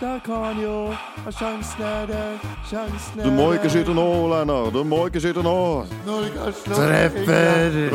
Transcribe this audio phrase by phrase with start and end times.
[0.00, 0.94] Der kan jo
[1.30, 2.38] Sjansen er der,
[2.70, 4.74] sjansen er Du må ikke skyte nå, Lennart.
[4.74, 5.86] Du må ikke skyte nå.
[6.66, 7.88] Treffer!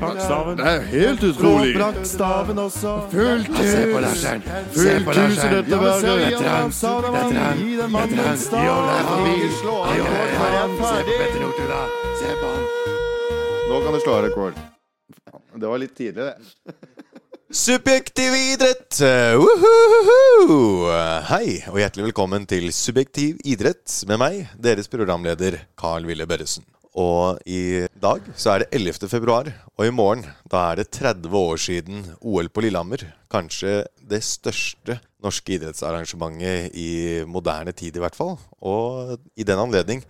[0.00, 0.56] Brakkstaven.
[0.58, 1.74] Det er helt utrolig.
[1.76, 2.94] Blakkstaven også.
[3.12, 3.68] Fullt hus.
[3.68, 4.42] Se på Larsen.
[4.72, 6.02] Fullt hus i dette verket.
[6.02, 6.80] Det er trangt.
[6.80, 7.60] Det er trangt.
[7.60, 8.68] Gi den mannen er ferdig.
[13.68, 14.58] Nå kan du slå av rekord.
[15.54, 16.34] Det var litt tidlig, det.
[17.54, 18.96] Subjektiv idrett!
[19.38, 20.88] Woohoo!
[21.28, 26.66] Hei, og hjertelig velkommen til Subjektiv idrett med meg, deres programleder Carl Wille Børresen.
[26.98, 29.06] Og i dag så er det 11.
[29.06, 33.06] februar, og i morgen da er det 30 år siden OL på Lillehammer.
[33.30, 38.34] Kanskje det største norske idrettsarrangementet i moderne tid, i hvert fall.
[38.66, 40.02] Og i den anledning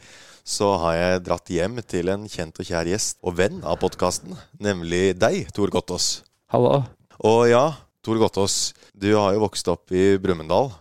[0.48, 4.32] så har jeg dratt hjem til en kjent og kjær gjest og venn av podkasten,
[4.56, 6.22] nemlig deg, Tor Gottaas.
[6.48, 6.86] Hallo.
[7.22, 7.66] Og ja,
[8.04, 10.72] Tor Gottaas, du har jo vokst opp i Brumunddal.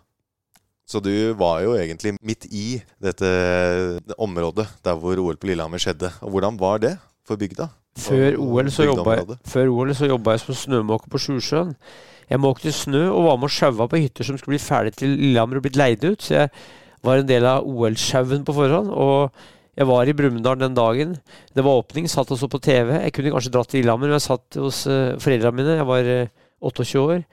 [0.89, 3.29] Så du var jo egentlig midt i dette
[4.19, 6.11] området der hvor OL på Lillehammer skjedde.
[6.21, 7.69] Og hvordan var det for bygda?
[7.99, 9.37] Før OL så jobba jeg,
[10.33, 11.75] jeg som snømåker på Sjusjøen.
[12.29, 15.15] Jeg måkte snø og var med og sjaua på hytter som skulle bli ferdig til
[15.15, 16.23] Lillehammer og blitt leid ut.
[16.23, 16.51] Så jeg
[17.05, 18.91] var en del av OL-sjauen på forhånd.
[18.91, 19.31] Og
[19.73, 21.15] jeg var i Brumunddal den dagen.
[21.55, 22.91] Det var åpning, satt og så på TV.
[22.93, 25.77] Jeg kunne kanskje dratt til Lillehammer, men jeg satt hos uh, foreldrene mine.
[25.79, 26.29] Jeg var uh,
[26.69, 27.23] 28 år.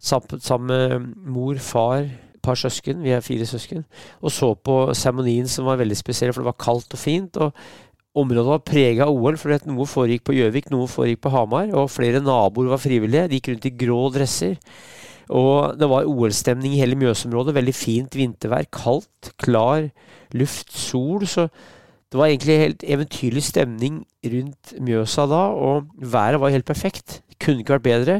[0.00, 3.02] Sammen, sammen med mor, far, et par søsken.
[3.04, 3.84] Vi er fire søsken.
[4.24, 7.36] Og så på seremonien som var veldig spesiell, for det var kaldt og fint.
[7.36, 7.52] og
[8.16, 11.68] Området var prega av OL, for noe foregikk på Gjøvik, noe foregikk på Hamar.
[11.76, 13.28] Og flere naboer var frivillige.
[13.28, 14.56] De gikk rundt i grå dresser.
[15.30, 17.54] Og det var OL-stemning i hele Mjøsområdet.
[17.54, 18.66] Veldig fint vintervær.
[18.72, 19.90] Kaldt, klar
[20.34, 21.26] luft, sol.
[21.28, 21.46] Så
[22.10, 24.00] det var egentlig helt eventyrlig stemning
[24.32, 25.44] rundt Mjøsa da.
[25.54, 27.20] Og været var helt perfekt.
[27.38, 28.16] Kunne ikke vært bedre.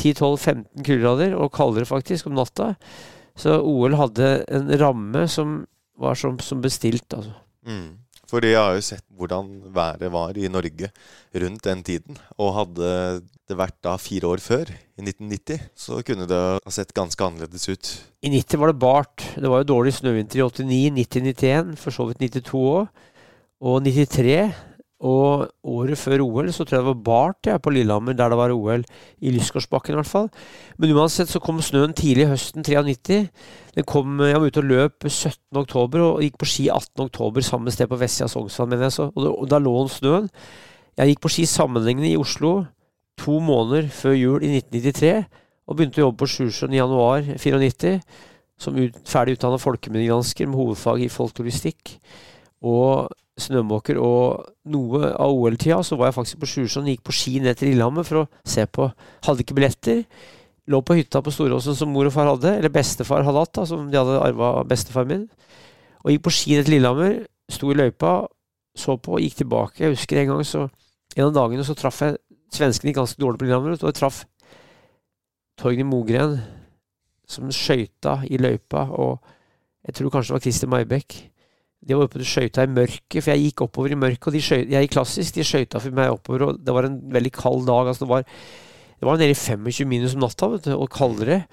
[0.00, 2.72] 10-12-15 kuldegrader, og kaldere faktisk, om natta.
[3.38, 5.60] Så OL hadde en ramme som
[6.00, 7.34] var som, som bestilt, altså.
[7.66, 7.98] Mm.
[8.30, 10.90] For jeg har jo sett hvordan været var i Norge
[11.42, 12.18] rundt den tiden.
[12.38, 12.90] Og hadde
[13.50, 17.66] det vært da fire år før, i 1990, så kunne det ha sett ganske annerledes
[17.72, 17.90] ut.
[18.22, 19.26] I 90 var det bart.
[19.34, 23.08] Det var jo dårlig snøvinter i 89, 90, 91, for så vidt 92 òg.
[23.60, 24.50] Og 93.
[25.00, 28.36] Og året før OL så tror jeg det var bart ja, på Lillehammer, der det
[28.36, 28.82] var OL.
[29.24, 30.28] I Lysgårdsbakken i hvert fall.
[30.76, 33.22] Men uansett så kom snøen tidlig høsten 93.
[33.78, 35.38] Den kom, jeg var ute og løp 17.
[35.56, 37.06] oktober og gikk på ski 18.
[37.06, 38.96] oktober samme sted på Vestsida av Sognsvann, mener jeg.
[38.98, 40.28] Så, og, da lå den snøen.
[41.00, 42.58] Jeg gikk på ski sammenhengende i Oslo
[43.20, 45.14] to måneder før jul i 1993.
[45.64, 47.94] Og begynte å jobbe på Sjusjøen i januar 94.
[48.60, 51.94] Som ut, ferdig utdanna folkeminnegransker med hovedfag i folkloristikk.
[52.60, 53.08] Og
[53.42, 56.90] snømåker og noe av OL-tida, så var jeg faktisk på Sjusjøen.
[56.92, 58.90] Gikk på ski ned til Lillehammer for å se på.
[59.26, 60.02] Hadde ikke billetter.
[60.70, 63.66] Lå på hytta på Storåsen som mor og far hadde, eller bestefar hadde hatt, da,
[63.66, 65.24] som de hadde arva av bestefar min.
[66.04, 67.16] Og gikk på ski ned til Lillehammer,
[67.50, 68.14] sto i løypa,
[68.78, 69.82] så på og gikk tilbake.
[69.82, 70.68] Jeg husker en gang så
[71.18, 72.20] En av dagene så traff jeg
[72.54, 74.20] Svenskene gikk ganske dårlig på Lillehammer, og jeg traff
[75.58, 76.36] Torgny Mogren,
[77.26, 79.18] som skøyta i løypa, og
[79.86, 81.16] jeg tror kanskje det var Christer Maibekk.
[81.80, 84.26] De var oppe og skøyta i mørket, for jeg gikk oppover i mørket.
[84.28, 87.00] og de skjøyta, Jeg gikk klassisk, de skøyta for meg oppover, og det var en
[87.00, 87.88] veldig kald dag.
[87.88, 88.22] altså Det var,
[89.00, 91.46] det var nede i 25 minus om natta, vet du, og kaldere.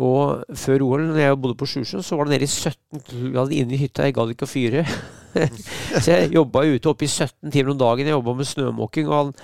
[0.00, 3.52] Og før OL, når jeg bodde på Sjusjøen, så var det nede i 17 grader
[3.52, 4.08] inne i hytta.
[4.08, 4.86] Jeg gadd ikke å fyre.
[6.02, 8.08] så jeg jobba ute oppe i 17 timer om dagen.
[8.08, 9.34] Jeg jobba med snømåking, og han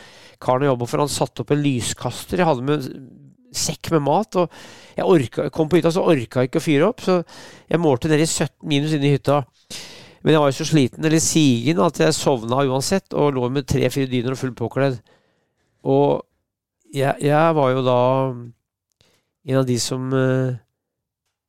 [0.41, 2.41] karen jeg jobba for, han satte opp en lyskaster.
[2.41, 2.89] Jeg hadde med
[3.61, 6.91] sekk med mat, og jeg orka, kom på hytta, så orka jeg ikke å fyre
[6.91, 7.05] opp.
[7.05, 7.21] Så
[7.69, 9.43] jeg målte nede i 17 minus inne i hytta.
[10.21, 13.69] Men jeg var jo så sliten eller sigen at jeg sovna uansett, og lå med
[13.69, 14.99] tre-fire dyner og fullt påkledd.
[15.89, 16.27] Og
[16.93, 18.01] jeg, jeg var jo da
[19.49, 20.59] en av de som eh,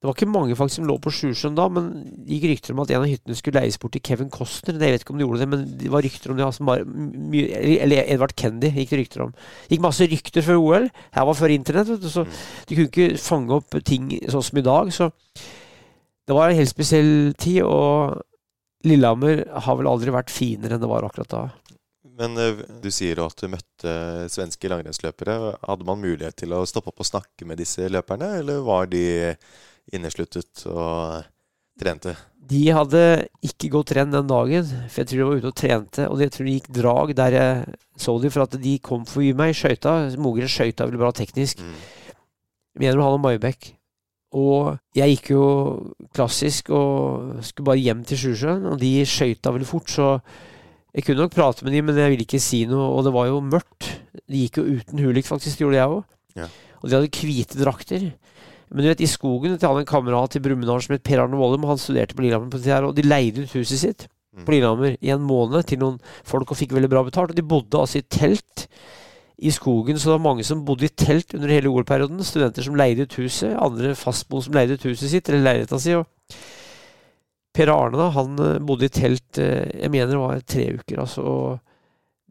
[0.01, 1.89] Det var ikke mange faktisk som lå på Sjusjøen da, men
[2.25, 4.79] det gikk rykter om at en av hyttene skulle leies bort til Kevin Costner.
[4.79, 6.47] Jeg vet ikke om de gjorde det, men det var rykter om det.
[6.47, 9.35] Altså bare, mye, eller Edvard Kendy gikk det rykter om.
[9.35, 10.89] Det gikk masse rykter før OL.
[11.13, 14.61] Her var før internett, vet du, så de kunne ikke fange opp ting sånn som
[14.63, 14.90] i dag.
[14.96, 15.11] Så
[16.25, 18.23] det var en helt spesiell tid, og
[18.87, 21.43] Lillehammer har vel aldri vært finere enn det var akkurat da.
[22.22, 23.93] Men eh, du sier jo at du møtte
[24.31, 25.37] svenske langrennsløpere.
[25.66, 29.05] Hadde man mulighet til å stoppe opp og snakke med disse løperne, eller var de
[29.95, 31.23] innesluttet og
[31.81, 32.16] trente?
[32.51, 33.01] De hadde
[33.45, 36.07] ikke gått renn den dagen, for jeg tror de var ute og trente.
[36.09, 39.31] Og jeg tror de gikk drag der jeg så dem, for at de kom forbi
[39.37, 39.95] meg i skøyta.
[40.22, 41.61] Mogren skøyta vel bra teknisk.
[41.61, 41.77] Mm.
[42.81, 43.72] Mener og Maibekk.
[44.37, 45.45] Og jeg gikk jo
[46.16, 50.07] klassisk og skulle bare hjem til Sjusjøen, og de skøyta veldig fort, så
[50.95, 53.28] jeg kunne nok prate med dem, men jeg ville ikke si noe, og det var
[53.28, 53.89] jo mørkt.
[54.28, 56.01] De gikk jo uten hulik, faktisk, det gjorde jeg òg.
[56.39, 56.47] Ja.
[56.81, 58.07] Og de hadde hvite drakter.
[58.72, 61.35] Men du vet, i skogen til han en kamerat i Brumunddal som het Per Arne
[61.39, 64.45] Vollum, han studerte på Lillehammer på det her, og de leide ut huset sitt Mm.
[64.47, 67.34] på Lillehammer i en måned til noen folk og fikk veldig bra betalt.
[67.34, 68.61] Og de bodde altså i telt
[69.41, 72.22] i skogen, så det var mange som bodde i telt under hele OL-perioden.
[72.26, 75.96] Studenter som leide ut huset, andre fastboende som leide ut huset sitt, eller leiligheta si.
[77.52, 81.02] Per Arne da, han eh, bodde i telt eh, jeg mener det var tre uker.
[81.03, 81.23] altså,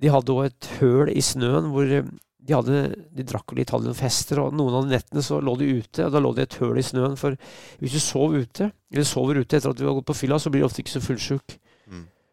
[0.01, 2.07] De hadde òg et høl i snøen hvor eh,
[2.41, 5.69] de, hadde, de drakk litt, hadde noen fester, og noen av nettene så lå de
[5.83, 6.07] ute.
[6.07, 7.19] og Da lå det et høl i snøen.
[7.21, 7.37] For
[7.83, 10.53] hvis du sov ute, eller sover ute etter at du har gått på fylla, så
[10.53, 11.59] blir du ofte ikke så fullsjuk.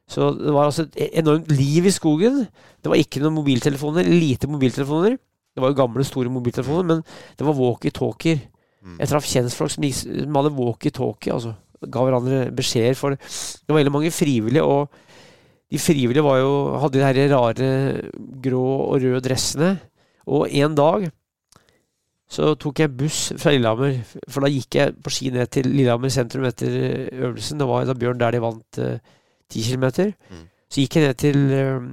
[0.07, 2.45] Så det var altså et enormt liv i skogen.
[2.79, 5.17] Det var ikke noen mobiltelefoner, lite mobiltelefoner.
[5.17, 7.01] Det var jo gamle, store mobiltelefoner, men
[7.35, 8.39] det var walkietalkier.
[8.85, 8.99] Mm.
[9.01, 11.55] Jeg traff kjentfolk som, som hadde walkietalkie, altså.
[11.77, 12.95] Ga hverandre beskjeder.
[12.97, 14.87] For det var veldig mange frivillige, og
[15.67, 17.69] de frivillige var jo, hadde de her rare
[18.43, 19.75] grå og røde dressene.
[20.27, 21.09] Og en dag
[22.31, 26.11] så tok jeg buss fra Lillehammer, for da gikk jeg på ski ned til Lillehammer
[26.11, 26.73] sentrum etter
[27.11, 27.59] øvelsen.
[27.59, 28.79] Det var da Bjørn der de vant
[29.51, 30.13] ti kilometer.
[30.31, 30.45] Mm.
[30.67, 31.85] Så gikk jeg ned til eh,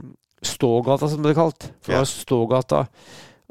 [0.44, 1.68] Stågata, som det ble kalt.
[1.80, 2.82] For det var Stågata.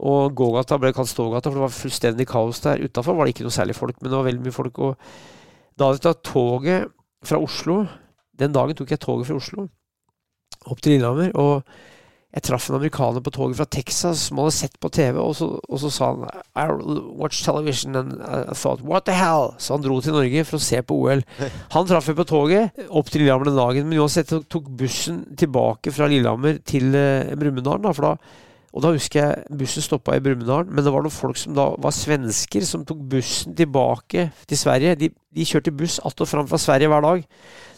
[0.03, 2.83] Og gågata ble kalt Stågata, for det var fullstendig kaos der.
[2.83, 4.81] Utafor var det ikke noe særlig folk, men det var veldig mye folk.
[4.83, 5.07] Og
[5.77, 6.91] da hadde jeg tatt toget
[7.23, 7.83] fra Oslo.
[8.39, 9.69] Den dagen tok jeg toget fra Oslo
[10.71, 11.31] opp til Lillehammer.
[11.39, 11.63] Og
[12.33, 15.51] jeg traff en amerikaner på toget fra Texas som hadde sett på TV, og så,
[15.69, 16.23] og så sa han
[16.57, 16.65] I
[17.19, 19.51] watch television and I thought what the hell?
[19.61, 21.21] Så han dro til Norge for å se på OL.
[21.75, 25.93] Han traff jeg på toget opp til Lillehammer den dagen, men uansett tok bussen tilbake
[25.93, 27.85] fra Lillehammer til eh, Brumunddal.
[27.93, 28.15] For da
[28.73, 31.67] og da husker jeg bussen stoppa i Brumunddal, men det var noen folk som da
[31.77, 34.95] var svensker, som tok bussen tilbake til Sverige.
[34.97, 37.21] De, de kjørte buss att og fram fra Sverige hver dag.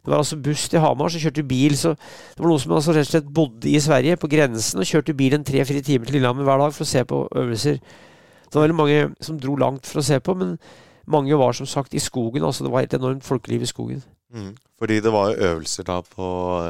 [0.06, 1.76] Det var altså buss til Hamar, så kjørte bil.
[1.78, 4.88] Så det var noen som altså rett og slett bodde i Sverige, på grensen, og
[4.88, 7.80] kjørte bilen tre-fire timer til Lillehammer hver dag for å se på øvelser.
[8.46, 10.58] Det var veldig mange som dro langt for å se på, men
[11.12, 12.44] mange var som sagt i skogen.
[12.44, 14.04] altså Det var et enormt folkeliv i skogen.
[14.32, 14.54] Mm.
[14.80, 16.28] Fordi det var øvelser da på,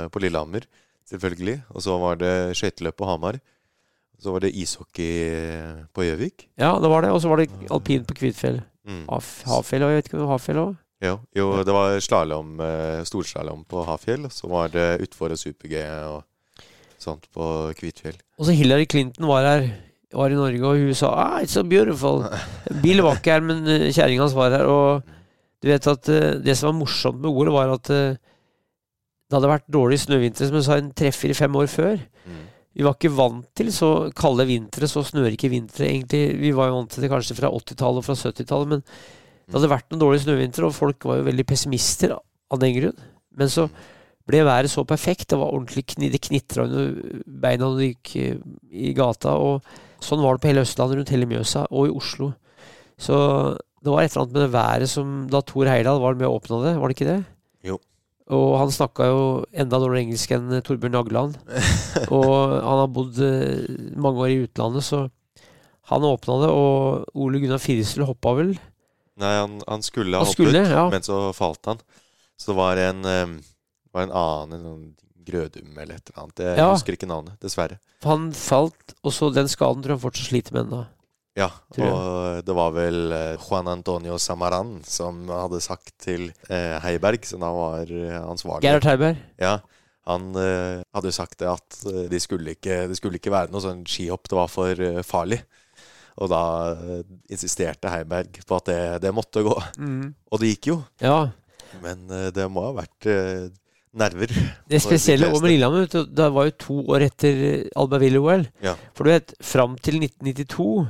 [0.10, 0.66] på Lillehammer,
[1.10, 1.62] selvfølgelig.
[1.70, 3.38] Og så var det skøyteløp på Hamar.
[4.22, 5.12] Så var det ishockey
[5.94, 6.48] på Gjøvik.
[6.58, 7.12] Ja, det var det.
[7.12, 8.62] Og så var det alpin på Kvitfjell.
[8.88, 9.06] Mm.
[9.10, 10.76] Haf- Hafjell òg, jeg vet ikke om Hafjell òg?
[11.04, 14.30] Jo, jo, det var slalåm, eh, storslalåm på Hafjell.
[14.32, 16.24] Så var det utfor og super-G og
[17.02, 18.16] sånt på Kvitfjell.
[18.40, 19.68] Og så Hillary Clinton var her.
[20.16, 22.24] Var i Norge, og hun sa ah, 'It's so beautiful'.
[22.84, 24.64] Bill var ikke her, men eh, kjerringa hans var her.
[24.66, 25.04] Og
[25.62, 28.16] du vet at eh, det som var morsomt med OL, var at eh,
[29.26, 31.98] det hadde vært dårlig snøvinter, som jeg sa, en tre-fire-fem år før.
[32.26, 32.44] Mm.
[32.76, 36.24] Vi var ikke vant til så kalde vintre, så snørike vintre, egentlig.
[36.42, 39.72] Vi var jo vant til det kanskje fra 80-tallet og fra 70-tallet, men det hadde
[39.72, 43.06] vært noen dårlige snøvintre, og folk var jo veldig pessimister av den grunn.
[43.40, 43.70] Men så
[44.28, 45.30] ble været så perfekt.
[45.32, 48.42] Det var ordentlig kn det knitra under beina når du gikk eh,
[48.72, 49.38] i gata.
[49.38, 52.32] Og sånn var det på hele Østlandet, rundt hele Mjøsa, og i Oslo.
[52.98, 53.16] Så
[53.86, 56.40] det var et eller annet med det været som Da Thor Heyerdahl var med og
[56.40, 57.22] åpna det, var det ikke det?
[58.34, 59.20] Og han snakka jo
[59.54, 61.36] enda dårligere engelsk enn eh, Torbjørn Jagland.
[62.16, 63.68] og han har bodd eh,
[64.02, 65.04] mange år i utlandet, så
[65.92, 68.56] han åpna det, og Ole Gunnar Firesel hoppa vel.
[69.22, 70.88] Nei, han, han skulle ha Han hoppet, skulle, ja.
[70.90, 71.84] men så falt han.
[72.42, 73.36] Så det var en, um,
[73.94, 74.86] var en annen en sånn
[75.26, 76.42] Grødum eller et eller annet.
[76.44, 76.66] Jeg Ja.
[76.74, 77.80] husker ikke navnet, dessverre.
[78.06, 80.82] Han falt, og så den skaden tror jeg han fortsatt sliter med ennå.
[81.36, 81.50] Ja,
[81.84, 87.44] og det var vel eh, Juan Antonio Samaran som hadde sagt til eh, Heiberg, som
[87.44, 89.20] da var eh, ansvarlig Gerhard Heiberg.
[89.42, 89.58] Ja,
[90.08, 91.80] han eh, hadde jo sagt det at
[92.12, 95.42] det skulle ikke, det skulle ikke være noe sånn skihopp, det var for eh, farlig.
[96.24, 97.04] Og da eh,
[97.36, 99.58] insisterte Heiberg på at det, det måtte gå.
[99.60, 101.18] Og det gikk jo, Ja.
[101.84, 103.50] men eh, det må ha vært eh,
[103.92, 104.32] nerver.
[104.72, 107.42] Det spesielle om Lillehammer, det var jo to år etter
[107.76, 108.48] Albertville-OL.
[108.64, 108.78] Ja.
[108.96, 110.86] For du vet, fram til 1992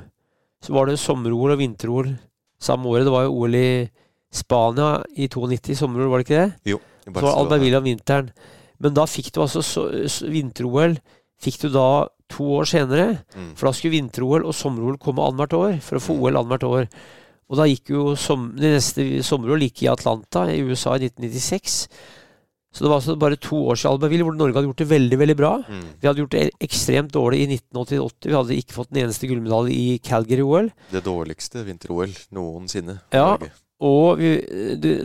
[0.63, 2.13] så var det sommer-OL og vinter-OL
[2.61, 3.05] samme året.
[3.05, 3.89] Det var jo OL i
[4.35, 6.71] Spania i 92, sommer-OL, var det ikke det?
[6.73, 7.35] Jo, i Så var.
[7.37, 8.31] Albertville om vinteren.
[8.79, 10.97] Men da fikk du altså så- vinter-OL
[11.41, 13.19] fikk du da to år senere.
[13.35, 13.55] Mm.
[13.55, 16.21] For da skulle vinter-OL og sommer-OL komme annethvert år, for å få Mm.
[16.23, 16.87] OL annethvert år.
[17.49, 21.87] Og da gikk jo som, det neste sommer-OL gikk i Atlanta i USA i 1996.
[22.75, 25.35] Så det var altså bare to års Albertville hvor Norge hadde gjort det veldig veldig
[25.39, 25.51] bra.
[25.63, 25.83] Mm.
[26.01, 28.27] Vi hadde gjort det ekstremt dårlig i 1988.
[28.27, 30.67] Vi hadde ikke fått den eneste gullmedalje i Calgary-OL.
[30.91, 32.97] Det dårligste vinter-OL noensinne.
[33.15, 33.29] Ja.
[33.37, 33.53] Norge.
[33.85, 34.33] Og vi,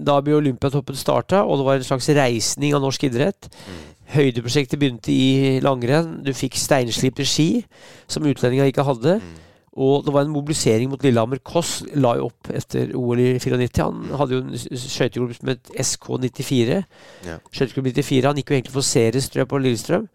[0.02, 3.50] da ble Olympiatoppen starta, og det var en slags reisning av norsk idrett.
[3.66, 3.78] Mm.
[4.10, 6.16] Høydeprosjektet begynte i langrenn.
[6.26, 7.64] Du fikk steinslipte ski,
[8.10, 9.18] som utlendinga ikke hadde.
[9.22, 9.38] Mm.
[9.78, 11.38] Og det var en mobilisering mot Lillehammer.
[11.46, 13.76] Koss la jo opp etter OL i 94.
[13.84, 16.80] Han hadde jo en skøyteklubb som het SK94.
[17.28, 17.36] Ja.
[17.54, 18.24] Skøyteklubb 94.
[18.26, 20.08] Han gikk jo egentlig for series, tror jeg, på Lillestrøm.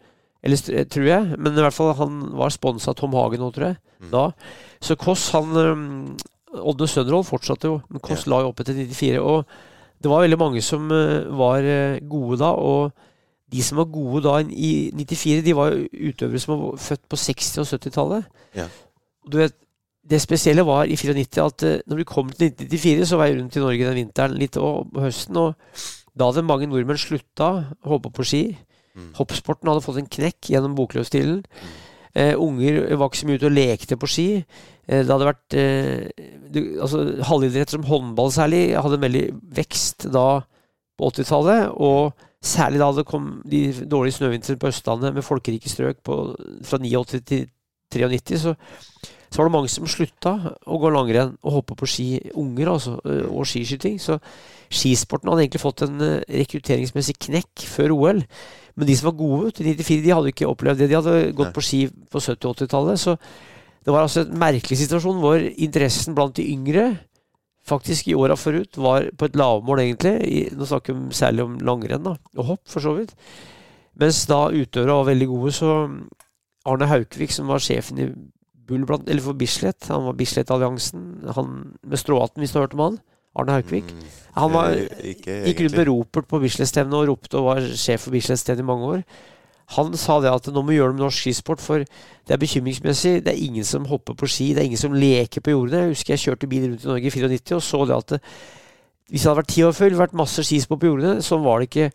[0.44, 1.38] Eller tror jeg.
[1.40, 3.80] Men i hvert fall han var sponsa av Tom Hagen nå, tror jeg.
[4.04, 4.10] Mm.
[4.12, 4.26] Da.
[4.84, 5.56] Så Koss, han
[6.56, 9.24] Odne Sønderhold fortsatte jo, men Kåss la jo opp etter 94.
[9.24, 9.44] Og
[10.02, 12.52] det var veldig mange som eh, var eh, gode da.
[12.52, 12.92] og
[13.52, 17.62] de som var gode da i 94, de var utøvere som var født på 60-
[17.62, 18.24] og 70-tallet.
[18.58, 18.66] Ja.
[19.26, 19.56] Du vet,
[20.06, 23.40] det spesielle var i 94 at eh, når vi kom til 1994, så var jeg
[23.40, 25.38] rundt i Norge den vinteren litt og høsten.
[25.40, 25.56] Og
[26.16, 27.50] da hadde mange nordmenn slutta
[27.82, 28.44] å hoppe på ski.
[28.96, 29.10] Mm.
[29.18, 31.42] Hoppsporten hadde fått en knekk gjennom bokløvstilen.
[32.16, 34.28] Eh, unger var ikke så mye ute og lekte på ski.
[34.86, 39.26] Eh, det hadde vært eh, det, altså, Halvidrett som håndball særlig hadde en veldig
[39.58, 40.28] vekst da
[40.96, 41.74] på 80-tallet.
[41.76, 42.14] Og
[42.46, 46.22] særlig da det kom de dårlige snøvintrene på Østlandet med folkerike strøk på,
[46.64, 47.44] fra 89 til
[47.92, 48.54] 93, så,
[49.30, 50.32] så var det mange som slutta
[50.66, 52.06] å gå langrenn og hoppe på ski.
[52.38, 52.94] Unger, altså.
[53.04, 53.98] eh, Og skiskyting.
[54.02, 54.18] Så
[54.70, 58.22] skisporten hadde egentlig fått en eh, rekrutteringsmessig knekk før OL.
[58.76, 60.88] Men de som var gode til 94, de hadde ikke opplevd det.
[60.92, 63.02] De hadde gått på ski på 70- og 80-tallet.
[63.02, 63.16] Så
[63.86, 66.86] det var altså en merkelig situasjon hvor interessen blant de yngre
[67.66, 70.14] faktisk i åra forut var på et lavmål, egentlig.
[70.22, 73.14] I, nå snakker vi særlig om langrenn da, og hopp, for så vidt.
[73.98, 75.72] Mens da utøvere var veldig gode, så
[76.66, 78.06] Arne Haukvik, som var sjefen i
[78.66, 81.04] Bull blant, eller for Bislett, han var Bislett-alliansen,
[81.36, 81.52] han
[81.86, 82.98] med stråhatten, hvis du har hørt om han?
[83.36, 83.90] Arne Haukvik.
[83.92, 84.04] Mm,
[84.36, 88.06] Han var, eh, ikke gikk rundt med ropert på Bislett-stevnet og ropte og var sjef
[88.06, 89.02] for Bislett-stevnet i mange år.
[89.74, 92.38] Han sa det at nå må vi gjøre det med norsk skisport, for det er
[92.38, 93.24] bekymringsmessig.
[93.24, 95.88] Det er ingen som hopper på ski, det er ingen som leker på jordene.
[95.88, 98.20] Jeg husker jeg kjørte bil rundt i Norge i 94 og så det at det,
[99.10, 101.22] hvis det hadde vært ti år før, det vært masse skisport på jordene.
[101.22, 101.90] Sånn var det ikke.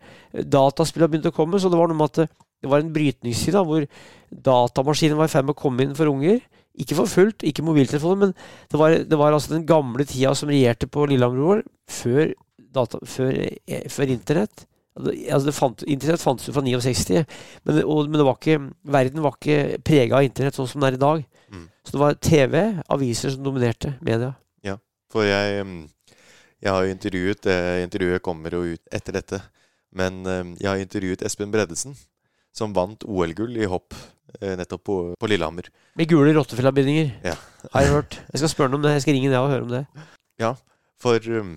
[0.48, 2.28] Dataspill hadde begynt å komme, så det var noe med at det,
[2.62, 3.84] det var en brytningstid da, hvor
[4.32, 6.40] datamaskinen var i ferd med å komme inn for unger.
[6.80, 8.30] Ikke for fullt, ikke mobiltelefoner, men
[8.72, 11.60] det var, det var altså den gamle tida som regjerte på Lillehammer
[11.90, 12.32] før,
[12.72, 13.32] data, før,
[13.68, 14.64] eh, før internett.
[14.96, 17.24] Altså det fant, internett fantes jo fra 69,
[17.64, 18.58] men, og, men det var ikke,
[18.96, 21.26] verden var ikke prega av internett sånn som det er i dag.
[21.52, 21.66] Mm.
[21.84, 22.56] Så det var TV,
[22.96, 24.32] aviser som dominerte media.
[24.64, 24.78] Ja,
[25.12, 26.16] For jeg, mm,
[26.62, 29.42] jeg har jo intervjuet eh, Intervjuet kommer jo ut etter dette.
[29.92, 31.96] Men eh, jeg har intervjuet Espen Breddesen,
[32.56, 33.96] som vant OL-gull i hopp
[34.40, 35.68] nettopp på, på Lillehammer.
[35.98, 37.34] Med gule rottefellabindinger, Ja.
[37.72, 38.16] har jeg hørt.
[38.32, 38.92] Jeg skal spørre ham om det.
[38.96, 39.84] Jeg skal ringe ned og høre om det.
[40.40, 40.54] Ja,
[41.02, 41.56] For um,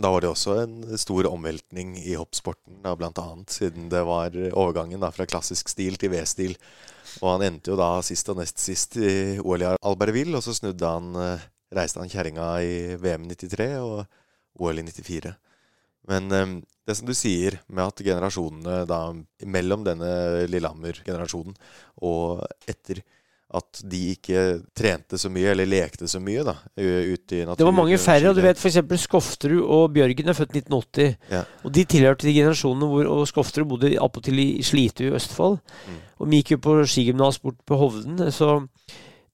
[0.00, 4.34] da var det også en stor omveltning i hoppsporten, da, blant annet, siden det var
[4.52, 6.56] overgangen da, fra klassisk stil til V-stil.
[7.22, 10.52] Og han endte jo da sist og nest sist i OL i Albertville, og så
[10.56, 14.04] snudde han, eh, reiste han kjerringa i VM 93 og
[14.60, 15.32] OL i 94.
[16.10, 19.00] Men ehm, det som du sier med at generasjonene da
[19.46, 21.56] mellom denne Lillehammer-generasjonen
[22.06, 23.02] og etter
[23.56, 24.40] at de ikke
[24.74, 27.58] trente så mye, eller lekte så mye, da, ute i naturen.
[27.60, 28.80] Det var mange færre, og du vet f.eks.
[29.04, 31.14] Skofterud og Bjørgen er født 1980.
[31.30, 31.44] Ja.
[31.62, 35.60] Og de tilhørte de generasjonene hvor og Skofterud bodde appåtil i Slitu i Østfold.
[35.86, 36.02] Mm.
[36.18, 38.58] Og vi gikk jo på skigymnas bort på Hovden, så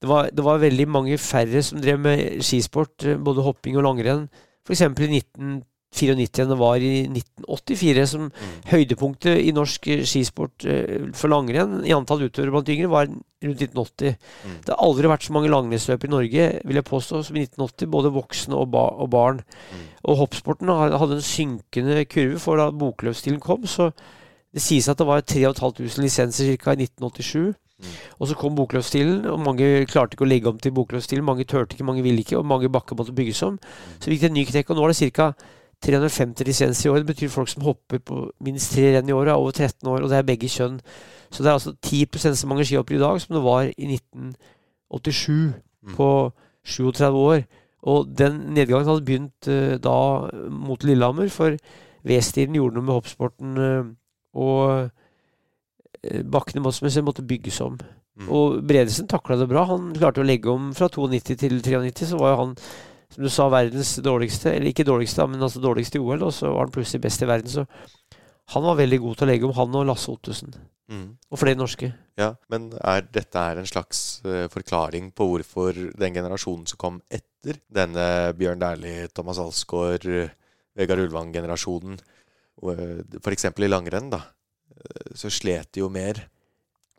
[0.03, 3.87] det var, det var veldig mange færre som drev med skisport, eh, både hopping og
[3.89, 4.27] langrenn,
[4.67, 4.85] f.eks.
[4.85, 5.69] i 1980.
[5.93, 8.55] 94 var i 1984, som mm.
[8.71, 13.65] høydepunktet i norsk eh, skisport eh, for langrenn i antall utøvere blant yngre, var rundt
[13.67, 14.17] 1980.
[14.17, 14.57] Mm.
[14.65, 17.93] Det har aldri vært så mange langrennsløp i Norge vil jeg påstå, som i 1980,
[17.93, 19.43] både voksne og, ba og barn.
[19.73, 19.87] Mm.
[20.09, 23.93] Og hoppsporten hadde en synkende kurve, for da bokløpsstilen kom, så
[24.53, 26.75] det sies at det var 3500 lisenser ca.
[26.77, 27.53] i 1987.
[27.83, 27.95] Mm.
[28.21, 31.25] Og så kom bokløpsstilen, og mange klarte ikke å legge om til bokløpsstilen.
[31.27, 33.59] Mange tørte ikke, mange ville ikke, og mange bakker måtte bygges om.
[33.59, 33.99] Mm.
[33.99, 35.33] Så vi gikk det en ny knekk, og nå er det ca.
[35.83, 37.03] 350 lisenser i år.
[37.03, 40.03] Det betyr folk som hopper på minst tre renn i året, er over 13 år,
[40.03, 40.79] og det er begge kjønn.
[41.33, 45.53] Så det er altså 10% så mange skihoppere i dag som det var i 1987,
[45.83, 45.95] Mm.
[45.95, 46.33] på
[46.65, 47.43] 37 år.
[47.83, 49.97] Og den nedgangen hadde begynt uh, da
[50.51, 51.57] mot Lillehammer, for
[52.07, 53.89] V-stilen gjorde noe med hoppsporten, uh,
[54.39, 57.81] og uh, bakkene måtte, måtte bygges om.
[58.21, 58.29] Mm.
[58.29, 59.65] Og Bredesen takla det bra.
[59.73, 62.57] Han klarte å legge om fra 92 til 93, så var jo han
[63.13, 66.51] som du sa, verdens dårligste, eller ikke dårligste, men altså dårligste i OL, og så
[66.53, 67.53] var han plutselig best i verden.
[67.53, 67.67] Så
[68.55, 70.55] han var veldig god til å legge om, han og Lasse Ottesen.
[70.93, 71.07] Mm.
[71.33, 71.93] Og flere norske.
[72.21, 76.99] Ja, men er dette er en slags uh, forklaring på hvorfor den generasjonen som kom
[77.13, 78.05] etter denne
[78.39, 80.35] Bjørn Dæhlie, Thomas Alsgaard, eh,
[80.79, 81.99] Vegard Ulvang-generasjonen,
[82.63, 83.49] f.eks.
[83.49, 86.25] i langrenn, da, uh, så slet de jo mer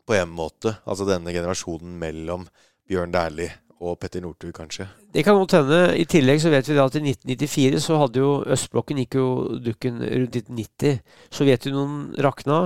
[0.04, 0.74] på en måte.
[0.84, 2.48] Altså denne generasjonen mellom
[2.88, 4.86] Bjørn Dæhlie og Petter Northug, kanskje.
[5.14, 5.80] Det kan godt hende.
[5.98, 9.28] I tillegg så vet vi da at i 1994 så hadde jo østblokken gikk jo
[9.62, 11.00] dukken rundt 1990.
[11.34, 12.58] Sovjetunionen rakna.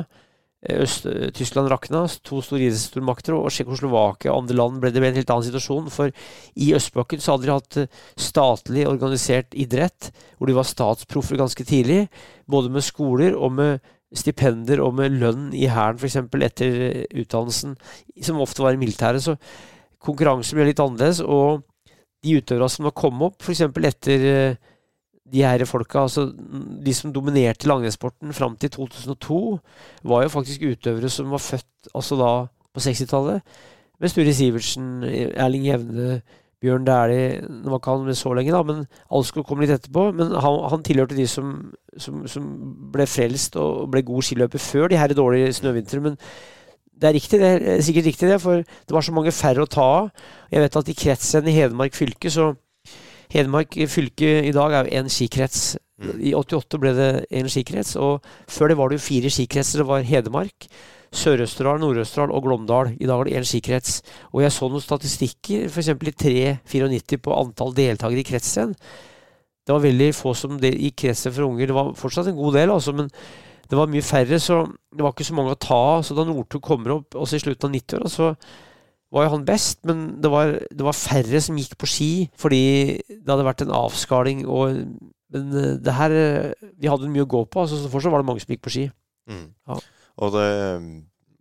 [0.68, 2.06] Øst-Tyskland rakna.
[2.26, 3.36] To store idrettsstormakter.
[3.36, 5.90] Og Tsjekkoslovakia og andre land ble det ble en helt annen situasjon.
[5.94, 6.10] For
[6.58, 11.64] i østblokken så hadde de hatt eh, statlig organisert idrett, hvor de var statsproffer ganske
[11.64, 12.08] tidlig.
[12.50, 13.78] Både med skoler og med
[14.16, 16.16] stipender og med lønn i hæren f.eks.
[16.16, 17.76] etter eh, utdannelsen,
[18.24, 19.22] som ofte var i militæret.
[19.24, 19.36] Så
[20.04, 21.20] konkurransen ble litt annerledes.
[21.24, 21.64] og
[22.24, 23.60] de utøverne som har kommet opp, f.eks.
[23.62, 24.56] etter eh,
[25.28, 29.40] de her folka, altså de som dominerte langrennssporten fram til 2002,
[30.08, 32.32] var jo faktisk utøvere som var født altså da
[32.74, 33.60] på 60-tallet.
[34.00, 36.20] Med Sture Sivertsen, Erling Jevne,
[36.62, 40.08] Bjørn Dæhlie Nå var ikke han med så lenge, da, men Alsgaard kom litt etterpå.
[40.18, 41.52] Men han, han tilhørte de som,
[41.96, 42.46] som, som,
[42.94, 46.10] ble frelst og ble god skiløper før de her dårlige snøvintrene.
[46.10, 46.18] Men
[46.98, 49.70] det er riktig, det er sikkert riktig, det, for det var så mange færre å
[49.70, 50.08] ta av.
[50.50, 52.52] Jeg vet at i kretsen i Hedmark fylke, så
[53.32, 55.76] Hedmark fylke i dag er jo én skikrets.
[56.00, 56.14] Mm.
[56.30, 59.82] I 88 ble det én skikrets, og før det var det jo fire skikretser.
[59.82, 60.68] Det var Hedmark,
[61.14, 62.94] Sør-Østerdal, Nord-Østerdal og Glåmdal.
[63.00, 64.00] I dag er det én skikrets.
[64.32, 65.92] Og jeg så noen statistikker, f.eks.
[65.92, 68.74] i 394 på antall deltakere i kretsen.
[69.68, 71.68] Det var veldig få som del, i kretsen for unger.
[71.68, 73.12] Det var fortsatt en god del, altså, men
[73.68, 76.06] det var mye færre, så det var ikke så mange å ta av.
[76.06, 78.30] Så da Northug kommer opp også i slutten av 90-åra, så
[79.14, 82.64] var jo han best, men det var, det var, færre som gikk på ski fordi
[83.08, 84.42] det hadde vært en avskaling.
[84.48, 84.80] Og,
[85.32, 86.16] men eh, det her
[86.80, 88.74] Vi hadde mye å gå på, altså, så fortsatt var det mange som gikk på
[88.74, 88.88] ski.
[89.28, 89.46] Mm.
[89.68, 89.78] Ja.
[90.18, 90.48] Og det,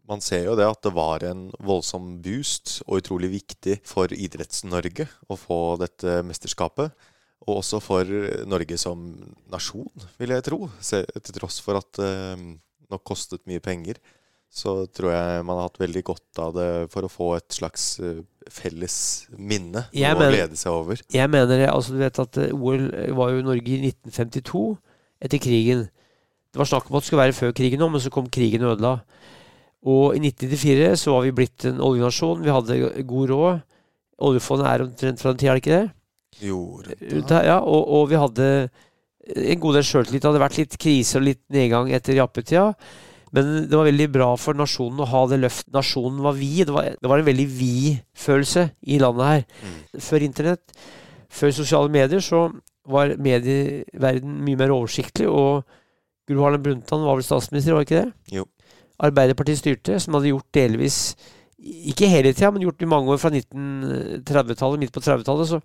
[0.08, 5.08] man ser jo det at det var en voldsom boost, og utrolig viktig for Idretts-Norge
[5.28, 6.96] å få dette mesterskapet.
[7.46, 8.10] Og også for
[8.50, 9.03] Norge som
[9.51, 10.65] nasjon, vil jeg tro.
[10.82, 12.13] Til tross for at det
[12.88, 14.00] nok kostet mye penger
[14.53, 17.86] så tror jeg man har hatt veldig godt av det for å få et slags
[18.00, 18.98] eh, felles
[19.36, 21.01] minne jeg å glede seg over.
[21.13, 21.70] Jeg mener det.
[21.70, 24.63] altså Du vet at eh, OL var jo i Norge i 1952,
[25.27, 25.86] etter krigen.
[26.48, 28.63] Det var snakk om at det skulle være før krigen òg, men så kom krigen
[28.65, 28.96] og ødela.
[29.88, 32.41] Og i 1994 så var vi blitt en oljenasjon.
[32.44, 33.60] Vi hadde god råd.
[34.27, 35.97] Oljefondet er omtrent fra den tida, er det ikke det?
[36.44, 36.60] Jo,
[37.01, 38.48] ja, og, og, vi hadde
[39.27, 40.22] en god del sjøltillit.
[40.22, 42.72] Det hadde vært litt krise og litt nedgang etter jappetida.
[43.36, 45.74] Men det var veldig bra for nasjonen å ha det løftet.
[45.75, 46.51] Nasjonen var vi.
[46.63, 49.44] Det var, det var en veldig vi-følelse i landet her.
[49.65, 49.79] Mm.
[50.08, 50.77] Før internett,
[51.39, 52.48] før sosiale medier, så
[52.88, 55.27] var medieverden mye mer oversiktlig.
[55.27, 55.65] Og
[56.27, 58.38] Gro Harlem Brundtland var vel statsminister, var ikke det?
[58.39, 58.47] Jo.
[59.04, 60.95] Arbeiderpartiet styrte, som hadde gjort delvis
[61.58, 65.50] Ikke hele tida, men gjort i mange år fra 1930-tallet, midt på 30-tallet.
[65.50, 65.60] Så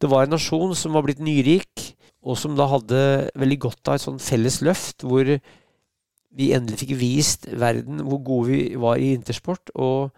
[0.00, 3.02] det var en nasjon som var blitt nyrik, og som da hadde
[3.38, 5.26] veldig godt av et sånn felles løft, hvor
[6.32, 9.74] vi endelig fikk vist verden hvor gode vi var i vintersport.
[9.74, 10.12] Og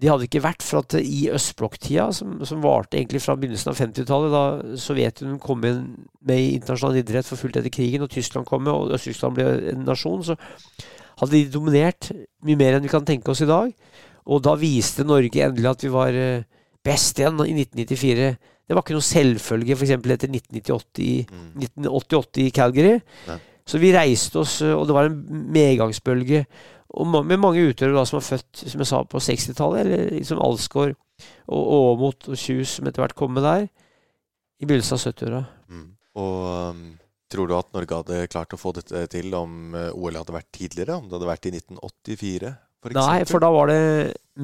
[0.00, 3.80] de hadde ikke vært for at i østblokktida, som, som varte egentlig fra begynnelsen av
[3.80, 5.82] 50-tallet, da Sovjetunionen kom med,
[6.24, 9.84] med internasjonal idrett for fullt etter krigen, og Tyskland kom med, og Øst-Tyskland ble en
[9.88, 10.38] nasjon, så
[11.20, 12.12] hadde de dominert
[12.46, 13.74] mye mer enn vi kan tenke oss i dag.
[14.30, 16.46] Og da viste Norge endelig at vi var eh,
[16.84, 18.30] best igjen i 1994.
[18.70, 19.92] Det var ikke noe selvfølge f.eks.
[19.98, 21.46] etter 1998 i, mm.
[21.66, 23.00] 1988 i Calgary.
[23.26, 23.40] Ja.
[23.66, 25.18] Så vi reiste oss, og det var en
[25.50, 26.44] medgangsbølge.
[27.02, 30.94] Og med mange utøvere som var født som jeg sa, på 60-tallet, eller som Alsgaard
[31.50, 33.68] og Aamodt og Kjus, som etter hvert kom med der,
[34.60, 35.42] i begynnelsen av 70-åra.
[35.70, 35.86] Mm.
[36.22, 36.38] Og
[36.70, 36.82] um,
[37.30, 40.50] tror du at Norge hadde klart å få dette til om uh, OL hadde vært
[40.56, 40.98] tidligere?
[40.98, 42.54] Om det hadde vært i 1984?
[42.80, 43.82] For Nei, for da var det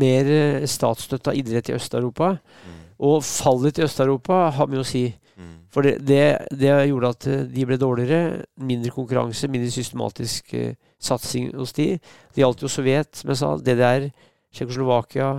[0.02, 2.34] mer uh, statsstøtta idrett i Øst-Europa.
[2.66, 2.82] Mm.
[2.98, 5.08] Og fallet til Øst-Europa har mye å si.
[5.36, 5.56] Mm.
[5.72, 6.20] For det, det,
[6.56, 8.44] det, gjorde at eh, de ble dårligere.
[8.64, 11.90] Mindre konkurranse, mindre systematisk uh, satsing hos de.
[12.32, 13.50] Det gjaldt jo Sovjet, som jeg sa.
[13.60, 14.08] DDR,
[14.54, 15.34] Tsjekkoslovakia,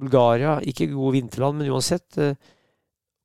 [0.00, 0.58] Bulgaria.
[0.66, 2.08] Ikke gode vinterland, men uansett.
[2.18, 2.34] Uh,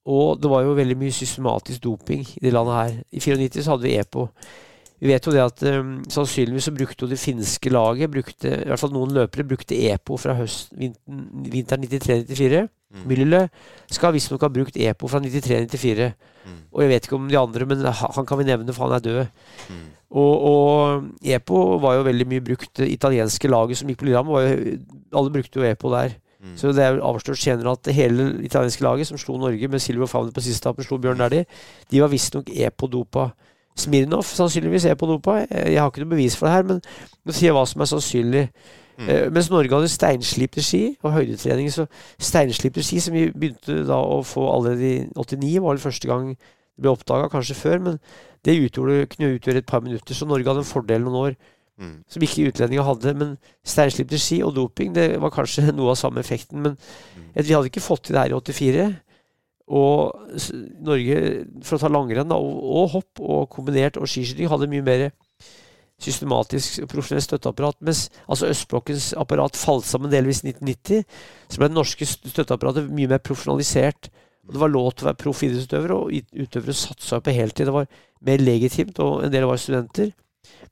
[0.05, 2.95] og det var jo veldig mye systematisk doping i det landet her.
[3.09, 4.27] I 94 så hadde vi EPO.
[5.01, 8.69] Vi vet jo det at um, sannsynligvis så brukte jo det finske laget, brukte, i
[8.69, 12.61] hvert fall noen løpere, brukte EPO fra høst, vinteren 93-94.
[12.95, 13.05] Mm.
[13.11, 13.49] Müller
[13.91, 16.09] skal visstnok ha brukt EPO fra 93-94.
[16.45, 16.59] Mm.
[16.71, 19.05] Og jeg vet ikke om de andre, men han kan vi nevne, for han er
[19.05, 19.21] død.
[19.69, 19.85] Mm.
[20.15, 22.69] Og, og, EPO var jo veldig mye brukt.
[22.77, 24.53] Det italienske laget som gikk på Lillehammer,
[25.15, 26.15] alle brukte jo EPO der.
[26.45, 26.53] Mm.
[26.59, 30.31] Så det er avslørt senere at hele italienske laget som slo Norge med Silvio Favner
[30.31, 31.45] på siste etappen, slo Bjørn Dæhlie,
[31.91, 33.31] de var visstnok EPO-dopa.
[33.75, 35.39] Smirnov sannsynligvis EPO-dopa.
[35.51, 36.81] Jeg har ikke noe bevis for det her, men
[37.25, 38.43] nå sier jeg hva som er sannsynlig.
[38.95, 39.07] Mm.
[39.09, 41.71] Uh, mens Norge hadde steinslipte ski og høydetrening.
[41.73, 41.87] Så
[42.21, 46.29] steinslipte ski, som vi begynte da å få allerede i 89, var det første gang
[46.35, 47.99] det ble oppdaga, kanskje før, men
[48.45, 50.15] det utgjorde, kunne utgjøre et par minutter.
[50.15, 51.37] Så Norge hadde en fordel noen år
[51.81, 51.95] mm.
[52.11, 53.15] som ikke utlendinger hadde.
[53.19, 53.33] Men
[53.67, 56.61] steinslipte ski og doping, det var kanskje noe av samme effekten.
[56.61, 57.31] Men mm.
[57.41, 58.87] vi hadde ikke fått til det her i 84.
[59.75, 60.25] Og
[60.85, 61.21] Norge,
[61.65, 65.07] for å ta langrenn da, og, og hopp og kombinert og skiskyting, hadde mye mer
[66.01, 67.79] systematisk profesjonelt støtteapparat.
[67.85, 71.05] Mens altså østblokkens apparat falt sammen delvis i 1990,
[71.49, 74.11] så ble det norske støtteapparatet mye mer profesjonalisert.
[74.45, 76.13] Og Det var lov til å være proff idrettsutøver, og
[76.45, 77.65] utøvere satsa på heltid.
[77.65, 77.89] Det var
[78.27, 80.13] mer legitimt, og en del var studenter.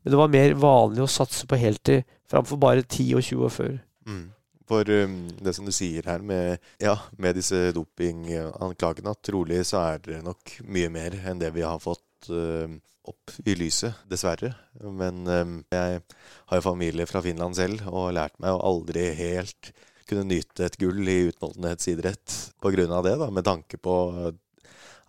[0.03, 3.53] Men det var mer vanlig å satse på heltid framfor bare 10 og 20 år
[3.53, 3.75] før.
[4.05, 4.23] Mm.
[4.69, 9.81] For um, det som du sier her med, ja, med disse dopinganklagene, at trolig så
[9.93, 12.71] er det nok mye mer enn det vi har fått uh,
[13.09, 14.53] opp i lyset, dessverre.
[14.83, 16.03] Men um, jeg
[16.49, 19.73] har jo familie fra Finland selv og har lært meg å aldri helt
[20.07, 23.01] kunne nyte et gull i utholdenhetsidrett pga.
[23.05, 23.95] det, da, med tanke på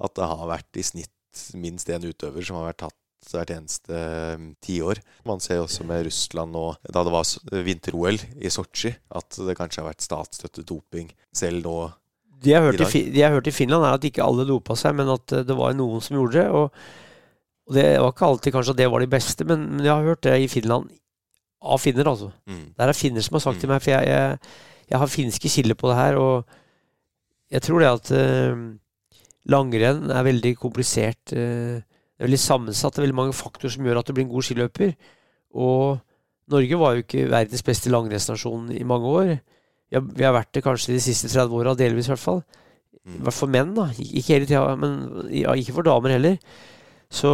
[0.04, 3.00] at det har vært i snitt minst én utøver som har vært tatt
[3.32, 3.98] hvert eneste
[4.36, 5.00] um, tiår.
[5.28, 9.80] Man ser også med Russland nå, da det var vinter-OL i Sotsji, at det kanskje
[9.82, 11.78] har vært statsstøttet doping selv nå.
[12.44, 14.44] Det jeg, har hørt i, det jeg har hørt i Finland, er at ikke alle
[14.48, 16.48] dopa seg, men at det var noen som gjorde det.
[16.52, 16.84] Og,
[17.64, 20.04] og det var ikke alltid kanskje at det var de beste, men, men jeg har
[20.10, 20.90] hørt det i Finland
[21.64, 22.28] av finner, altså.
[22.44, 22.64] Mm.
[22.76, 23.62] Det er finner som har sagt mm.
[23.62, 24.54] til meg, for jeg, jeg,
[24.90, 28.64] jeg har finske kilder på det her, og jeg tror det at uh,
[29.48, 31.32] langrenn er veldig komplisert.
[31.32, 32.94] Uh, det er veldig sammensatt.
[32.94, 34.92] Det er veldig mange faktorer som gjør at du blir en god skiløper.
[35.54, 35.96] Og
[36.52, 39.32] Norge var jo ikke verdens beste langrennsnasjon i mange år.
[39.94, 42.44] Ja, vi har vært det kanskje de siste 30 åra, delvis i hvert fall.
[43.04, 43.88] I hvert fall menn, da.
[44.00, 44.94] Ikke hele tida, men
[45.32, 46.38] ja, ikke for damer heller.
[47.14, 47.32] Så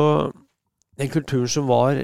[1.01, 1.99] den kulturen som var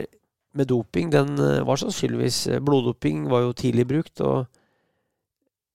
[0.57, 4.21] med doping, den eh, var sannsynligvis eh, Bloddoping var jo tidlig brukt.
[4.21, 4.47] og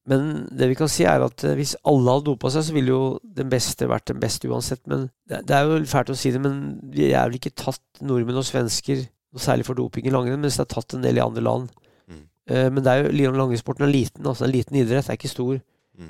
[0.10, 2.90] men det vi kan si, er at eh, hvis alle hadde dopa seg, så ville
[2.90, 4.82] jo den beste vært den beste uansett.
[4.90, 8.42] Men det, er jo fælt å si det, men vi er vel ikke tatt nordmenn
[8.42, 9.06] og svensker
[9.38, 11.70] særlig for doping i langrenn, mens det er tatt en del i andre land.
[12.10, 12.26] Mm.
[12.50, 15.62] Men det er jo langrennssporten er liten, altså en liten idrett, er ikke stor.
[15.96, 16.10] Mm.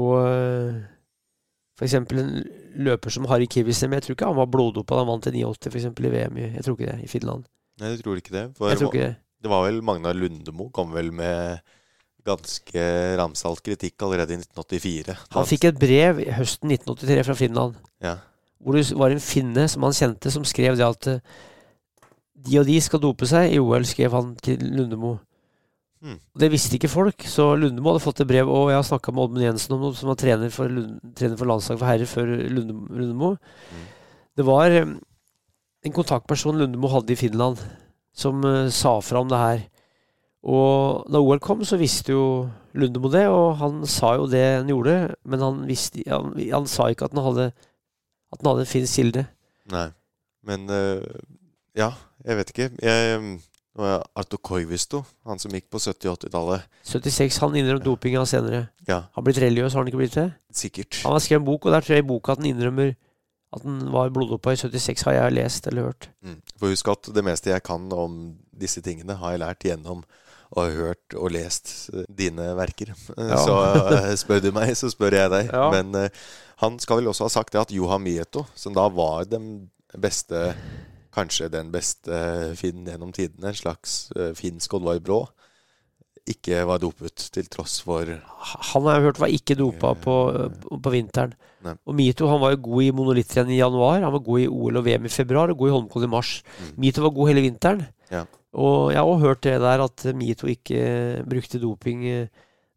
[0.00, 0.14] Og
[1.82, 2.34] eksempel en
[2.86, 5.72] løper som Harry Kivisem, jeg tror ikke han var bloddopa da han vant til 89
[5.72, 6.36] for eksempel, i VM.
[6.44, 7.48] Jeg tror ikke det, i Finland.
[7.82, 8.44] Nei, du tror ikke det?
[8.54, 9.16] For jeg tror ikke det.
[9.44, 11.58] Det var vel Magnar Lundemo kom vel med
[12.24, 12.84] ganske
[13.20, 15.16] ramsalt kritikk allerede i 1984.
[15.34, 17.74] Han fikk et brev høsten 1983 fra Finland.
[18.04, 18.14] Ja.
[18.64, 21.20] Hvor det var en finne som han kjente, som skrev det at eh,
[22.46, 25.18] de og de skal dope seg i OL, skrev han til Lundemo.
[26.04, 26.18] Mm.
[26.36, 28.50] Det visste ikke folk, så Lundemo hadde fått et brev.
[28.52, 30.80] Og jeg har snakka med Oddmund Jensen om noe, som var trener for,
[31.16, 33.30] trener for landslaget for herrer før Lundemo.
[33.40, 33.86] Mm.
[34.36, 37.62] Det var en kontaktperson Lundemo hadde i Finland,
[38.14, 39.64] som uh, sa fra om det her.
[40.44, 42.26] Og da OL kom, så visste jo
[42.76, 46.90] Lundemo det, og han sa jo det han gjorde, men han, visste, han, han sa
[46.92, 47.48] ikke at han hadde,
[48.34, 49.24] at han hadde en fin kilde.
[49.72, 49.88] Nei,
[50.44, 51.00] men uh,
[51.74, 51.94] Ja,
[52.26, 52.70] jeg vet ikke.
[52.84, 53.38] Jeg,
[53.74, 56.66] Arto Koivisto, han som gikk på 70- 80-tallet.
[56.86, 57.40] 76.
[57.42, 58.68] Han innrømte dopinga senere.
[58.86, 59.00] Ja.
[59.10, 60.28] Han har blitt religiøs, har han ikke blitt det?
[60.54, 61.00] Sikkert.
[61.02, 62.94] Han har skrevet en bok, og der tror jeg i boka at han innrømmer
[63.54, 66.08] at han var bloddoppa i 76, har jeg lest eller hørt.
[66.22, 66.38] Mm.
[66.58, 68.20] For husk at det meste jeg kan om
[68.54, 70.04] disse tingene, har jeg lært gjennom
[70.54, 72.94] og hørt og lest eh, dine verker.
[73.18, 73.38] Ja.
[73.42, 73.58] Så
[73.98, 75.50] eh, spør du meg, så spør jeg deg.
[75.50, 75.68] Ja.
[75.74, 76.24] Men uh,
[76.62, 80.52] han skal vel også ha sagt det at Johan Mieto, som da var den beste
[81.14, 82.18] Kanskje den beste
[82.58, 85.22] Finn gjennom tidene, en slags uh, finsk Oddvar Brå,
[86.24, 90.14] ikke var dopet, til tross for Han har jeg hørt var ikke dopa på,
[90.80, 91.34] på vinteren.
[91.64, 91.74] Nei.
[91.84, 94.00] Og Mito han var jo god i monolittrenn i januar.
[94.04, 96.32] Han var god i OL og VM i februar og god i Holmenkollen i mars.
[96.56, 96.72] Mm.
[96.80, 97.84] Mito var god hele vinteren.
[98.12, 98.24] Ja.
[98.56, 100.80] Og jeg har også hørt det der at Mito ikke
[101.28, 102.04] brukte doping.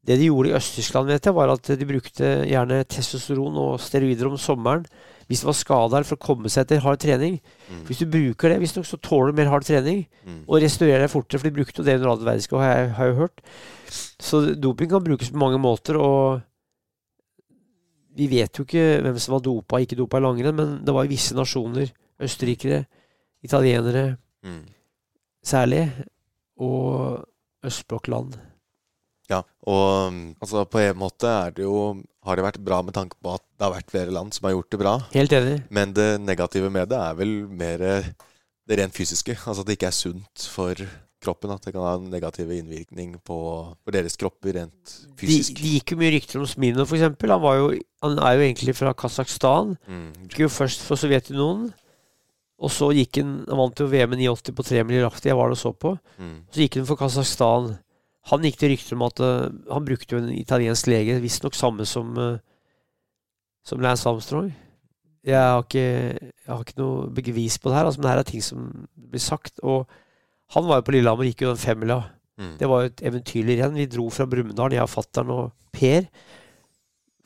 [0.07, 4.27] Det de gjorde i Øst-Tyskland, vet jeg, var at de brukte gjerne testosteron og steroider
[4.27, 4.87] om sommeren
[5.27, 7.39] hvis det var skada for å komme seg etter hard trening.
[7.67, 7.81] Mm.
[7.89, 10.43] Hvis du bruker det, visstnok, så tåler du mer hard trening mm.
[10.45, 11.41] og restaurerer deg fortere.
[11.41, 13.43] For de brukte jo det under andre verdenskrig, har jeg, har jeg hørt.
[14.23, 15.99] Så doping kan brukes på mange måter.
[15.99, 16.45] og
[18.17, 20.93] vi vet jo ikke hvem som var dopa og ikke dopa i langrenn, men det
[20.95, 21.91] var jo visse nasjoner,
[22.25, 22.79] østerrikere,
[23.45, 24.63] italienere, mm
[25.47, 25.87] særlig,
[26.59, 27.23] og
[27.65, 28.37] østblokkland.
[29.29, 33.17] Ja, og altså på en måte er det jo har det vært bra med tanke
[33.23, 34.95] på at det har vært flere land som har gjort det bra.
[35.15, 35.57] Helt enig.
[35.73, 37.83] Men det negative med det er vel mer
[38.67, 39.37] det rent fysiske.
[39.47, 40.87] Altså at det ikke er sunt for
[41.23, 41.53] kroppen.
[41.53, 43.39] At det kan ha en negativ innvirkning på
[43.71, 45.55] for deres kropper rent fysisk.
[45.55, 47.07] Det de gikk jo mye rykter om Smino f.eks.
[47.07, 49.75] Han, han er jo egentlig fra Kasakhstan.
[49.87, 50.07] Mm.
[50.27, 51.71] Gikk jo først for Sovjetunionen.
[52.57, 55.37] Og så gikk han Han vant jo VM i 89 på tremil i rafti, jeg
[55.37, 55.93] var det og så på.
[56.17, 56.39] Mm.
[56.51, 57.75] Så gikk han for Kasakhstan.
[58.31, 61.87] Han gikk til rykter om at uh, Han brukte jo en italiensk lege, visstnok samme
[61.87, 62.39] som uh,
[63.67, 64.53] Som Lance Armstrong.
[65.27, 68.21] Jeg har ikke, jeg har ikke noe bevis på det her, altså, men det her
[68.21, 68.69] er ting som
[69.11, 69.59] blir sagt.
[69.59, 69.89] Og
[70.55, 71.97] han var jo på Lillehammer, gikk jo den femmila.
[72.39, 72.53] Mm.
[72.61, 73.75] Det var jo et eventyrlig renn.
[73.75, 76.07] Vi dro fra Brumunddal, jeg fatter'n og Per.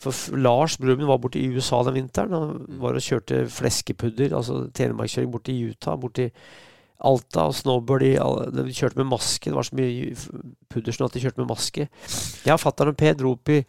[0.02, 2.34] For Lars Brumund var borte i USA den vinteren.
[2.34, 6.34] Han var og kjørte fleskepudder, altså telemarkskjøring borte i Utah, borte i
[7.02, 8.14] Alta og snowboard i
[8.54, 9.50] De kjørte med maske.
[9.50, 10.14] Det var så mye
[10.70, 11.88] pudder sånn at de kjørte med maske.
[12.46, 13.64] Jeg og fatter'n og Per dro opp, i,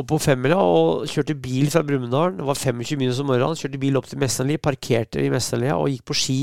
[0.00, 2.38] opp på femmila og kjørte bil fra Brumunddal.
[2.38, 3.58] Det var 25 minus om morgenen.
[3.60, 6.40] Kjørte bil opp til Messenli, parkerte i Messenlia og gikk på ski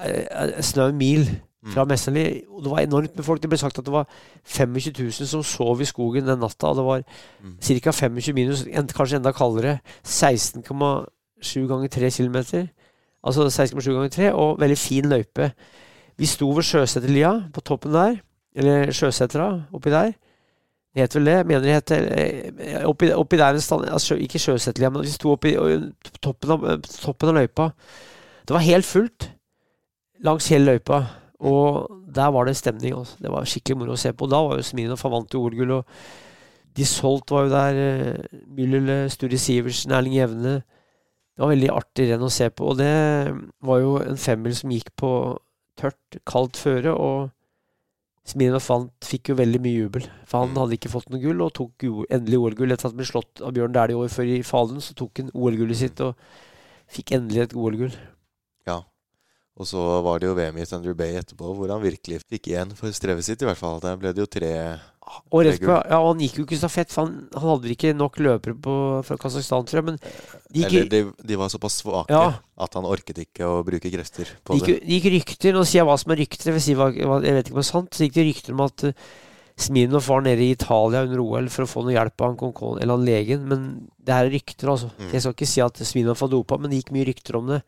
[0.00, 1.26] en eh, eh, snau mil
[1.74, 2.24] fra Messenli.
[2.40, 3.42] Det var enormt med folk.
[3.42, 4.06] Det ble sagt at det var
[4.48, 6.70] 25 000 som sov i skogen den natta.
[6.70, 7.02] Og det var
[7.42, 7.56] Mm.
[7.60, 7.92] ca.
[7.92, 8.64] 25 minus,
[8.96, 9.80] kanskje enda kaldere.
[10.04, 12.68] 16,7 ganger 3 km.
[13.26, 15.50] Altså 16,7 ganger 3, og veldig fin løype.
[16.20, 18.18] Vi sto ved Sjøseterlia på toppen der.
[18.56, 20.12] Eller Sjøsetra oppi der.
[20.94, 21.36] Det het vel det?
[21.46, 25.36] Mener de het eh, oppi, oppi der en stand, altså, Ikke Sjøseterlia, men vi sto
[25.36, 25.54] oppi
[26.20, 27.68] toppen av, toppen av løypa.
[28.48, 29.28] Det var helt fullt
[30.24, 31.04] langs hele løypa.
[31.40, 32.96] Og der var det stemning.
[32.98, 33.16] Altså.
[33.22, 34.28] Det var skikkelig moro å se på.
[34.28, 37.78] Da var jo Smirnov han vant jo OL-gull, og Disholt var jo der.
[37.86, 40.62] eh, Müller, Sture Sivertsen, Erling Jevne.
[41.40, 42.66] Det var veldig artig renn å se på.
[42.68, 42.88] Og det
[43.64, 45.10] var jo en femmil som gikk på
[45.80, 46.92] tørt, kaldt føre.
[46.92, 47.30] Og
[48.28, 50.04] Smirnov Fant fikk jo veldig mye jubel.
[50.28, 50.58] For han Mm.
[50.60, 51.72] hadde ikke fått noe gull, og tok
[52.12, 52.72] endelig OL-gull.
[52.76, 55.30] Etter at han ble slått av Bjørn Dæhlie året før i Falun, så tok han
[55.32, 56.14] OL-gullet sitt og
[56.92, 57.96] fikk endelig et OL-gull.
[58.66, 58.82] Ja.
[59.56, 62.76] Og så var det jo VM i Thunder Bay etterpå, hvor han virkelig fikk igjen
[62.76, 63.80] for strevet sitt, i hvert fall.
[63.80, 64.78] Der ble det jo tre
[65.32, 68.18] Og rett på, ja, han gikk jo ikke stafett, for han, han hadde ikke nok
[68.22, 68.74] løpere på,
[69.06, 69.82] fra Kasakhstan, tror.
[69.88, 72.36] Men de gikk, Eller de, de var såpass svake Ja.
[72.60, 74.86] at han orket ikke å bruke krefter på det gikk, det.
[74.86, 77.56] det gikk rykter Nå sier jeg hva som er rykter, jeg, si jeg vet ikke
[77.56, 77.90] om det er sant.
[77.96, 79.10] Så gikk det rykter om at uh,
[79.60, 82.78] Smirnov var nede i Italia under OL for å få noe hjelp av han Konkon,
[82.80, 83.42] eller han legen.
[83.50, 83.66] Men
[83.98, 84.92] det her er rykter, altså.
[85.00, 85.10] Mm.
[85.12, 87.60] Jeg skal ikke si at Smirnov var dopa, men det gikk mye rykter om det.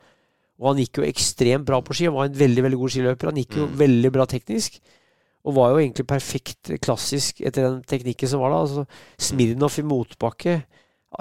[0.62, 2.06] Og han gikk jo ekstremt bra på ski.
[2.08, 3.32] Han var en veldig veldig god skiløper.
[3.32, 3.76] Han gikk jo Mm.
[3.82, 4.78] veldig bra teknisk.
[5.44, 8.60] Og var jo egentlig perfekt klassisk etter den teknikken som var da.
[8.62, 8.84] Altså,
[9.18, 10.60] Smirnov i motbakke.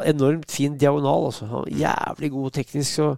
[0.05, 1.47] Enormt fin diagonal, altså.
[1.49, 2.91] Han var jævlig god teknisk.
[2.99, 3.17] Så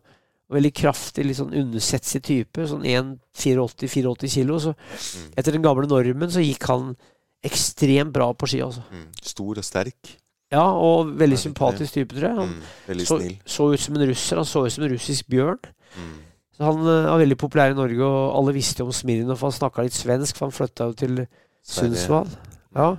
[0.53, 2.67] veldig kraftig, litt sånn undersetsig type.
[2.69, 4.59] Sånn 1,84-84 kilo.
[4.59, 5.31] Så Mm.
[5.37, 6.95] etter den gamle normen så gikk han
[7.43, 8.83] ekstremt bra på ski, altså.
[8.91, 9.07] Mm.
[9.21, 10.17] Stor og sterk.
[10.51, 12.35] Ja, og veldig sympatisk type, tror jeg.
[12.37, 13.05] Han Mm.
[13.05, 14.35] Så, så ut som en russer.
[14.37, 15.59] Han så ut som en russisk bjørn.
[15.97, 16.19] Mm.
[16.53, 19.39] Så Han eh, var veldig populær i Norge, og alle visste jo om Smirnov.
[19.41, 21.23] Han snakka litt svensk, for han flytta jo til
[21.65, 22.29] Sundsvall.
[22.75, 22.91] Ja.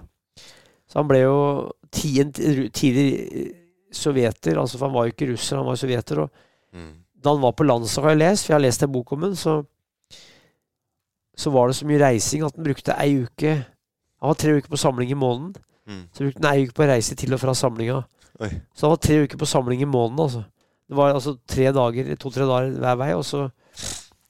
[0.91, 1.37] Så han ble jo
[1.95, 2.25] ti-
[2.75, 3.53] tidlig eh,
[3.95, 6.25] sovjeter, altså for han var jo ikke russer, han var jo sovjeter.
[6.25, 6.31] Og
[6.75, 6.91] Mm.
[7.23, 9.23] da han var på landslaget, har jeg lest, for jeg har lest en bok om
[9.23, 9.53] ham, så,
[11.37, 13.53] så var det så mye reising at han brukte ei uke
[14.25, 15.55] Han var tre uker på samling i måneden.
[15.87, 16.03] Mm.
[16.13, 17.99] Så brukte han ei uke på å reise til og fra samlinga.
[18.41, 18.49] Oi.
[18.75, 20.45] Så han var tre uker på samling i måneden, altså.
[20.89, 23.47] Det var altså tre dager, to-tre dager hver vei, og så,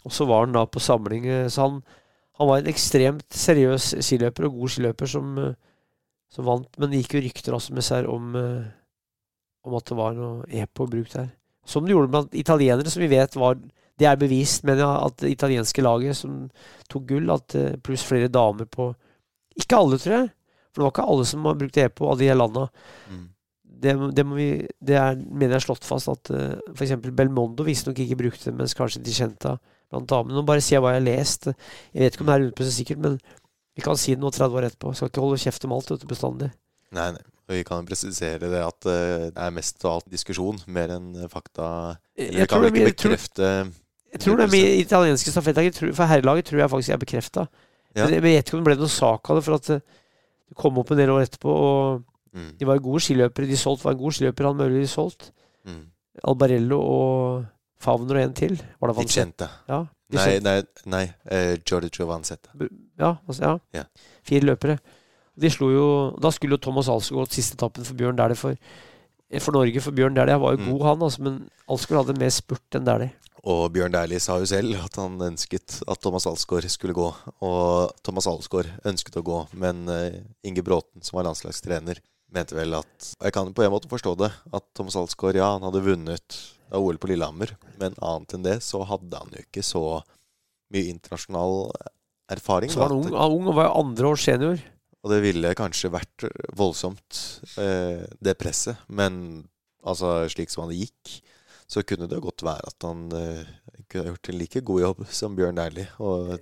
[0.05, 1.27] og så var han da på samling.
[1.27, 1.81] eh, Så han,
[2.39, 5.55] han var en ekstremt seriøs skiløper og god skiløper som, eh,
[6.31, 6.71] som vant.
[6.79, 8.69] Men det gikk jo rykter også med seg om, eh,
[9.67, 11.33] om at det var noe EPO brukt der.
[11.67, 13.57] Som det gjorde blant italienere, som vi vet var
[13.97, 16.51] Det er bevist, mener jeg, at det italienske laget som
[16.91, 18.89] tok gull, at pluss flere damer på
[19.57, 20.31] Ikke alle, tror jeg.
[20.75, 22.69] For det var ikke alle som har brukt EPO av de her landa
[23.09, 23.29] Mm.
[23.83, 24.49] Det, det, vi,
[24.85, 26.97] det er, mener jeg er slått fast at uh, f.eks.
[27.15, 29.57] Belmondo visstnok ikke brukte det, mens kanskje Dicenta
[29.93, 30.37] blant damene.
[30.39, 31.49] Nå bare sier jeg hva jeg har lest.
[31.93, 33.21] Jeg vet ikke om det er 100 sikkert, men
[33.75, 34.95] vi kan si det nå 30 år etterpå.
[34.95, 36.51] Skal ikke holde kjeft om alt dette bestandig.
[36.95, 37.25] Nei, nei.
[37.45, 41.11] Og vi kan presisere det at uh, det er mest av alt diskusjon, mer enn
[41.19, 41.67] eh, fakta.
[42.17, 43.51] Jeg tror, det, jeg, tror, bekrefte
[44.15, 47.47] jeg tror det med italienske stafettlaget For herrelaget tror jeg faktisk er bekrefta.
[47.95, 48.05] Ja.
[48.05, 49.83] Men jeg vet ikke om det ble noen sak av det, for at eh,
[50.51, 51.51] det kom opp en del år etterpå.
[51.51, 52.05] Og
[52.35, 52.51] mm.
[52.61, 53.49] de var gode skiløpere.
[53.49, 55.31] De solgt var en god skiløper, han Møhler de solgt.
[55.65, 55.83] Mm.
[56.31, 57.45] Albarello og
[57.85, 58.59] Favner og en til.
[58.81, 59.49] Var det Vansette?
[59.69, 59.81] Ja,
[60.13, 62.53] de Nei, nei, nei Uh, Giorgio Vansette.
[63.01, 63.81] Ja, altså, ja.
[63.81, 63.85] Ja.
[64.25, 64.79] Fire løpere.
[65.41, 65.87] De slo jo,
[66.23, 68.55] da skulle jo Thomas Alsgaard gått siste etappen for Bjørn Dæhlie for,
[69.41, 69.81] for Norge.
[69.83, 70.69] For Bjørn Dæhlie var jo Mm.
[70.71, 73.11] god, han, altså, men Alsgaard hadde mer spurt enn Dæhlie.
[73.45, 77.11] Og Bjørn Dæhlie sa jo selv at han ønsket at Thomas Alsgaard skulle gå.
[77.45, 81.99] Og Thomas Alsgaard ønsket å gå, men eh, Inge Bråten, som var landslagstrener,
[82.35, 84.31] mente vel at og Jeg kan på en måte forstå det.
[84.55, 86.39] At Thomas Alsgaard, ja, han hadde vunnet
[86.75, 89.85] av OL på Lillehammer, men annet enn det så hadde han jo ikke så
[90.75, 91.69] mye internasjonal
[92.35, 92.73] erfaring.
[92.73, 94.63] Så var han ung, han var ung og var andre års senior.
[95.05, 96.25] Og det ville kanskje vært
[96.57, 97.21] voldsomt,
[97.61, 98.81] eh, det presset.
[98.89, 99.45] Men
[99.85, 101.19] altså, slik som han gikk,
[101.69, 103.53] så kunne det godt være at han eh,
[103.91, 105.87] kunne gjort en like god jobb som Bjørn Dæhlie,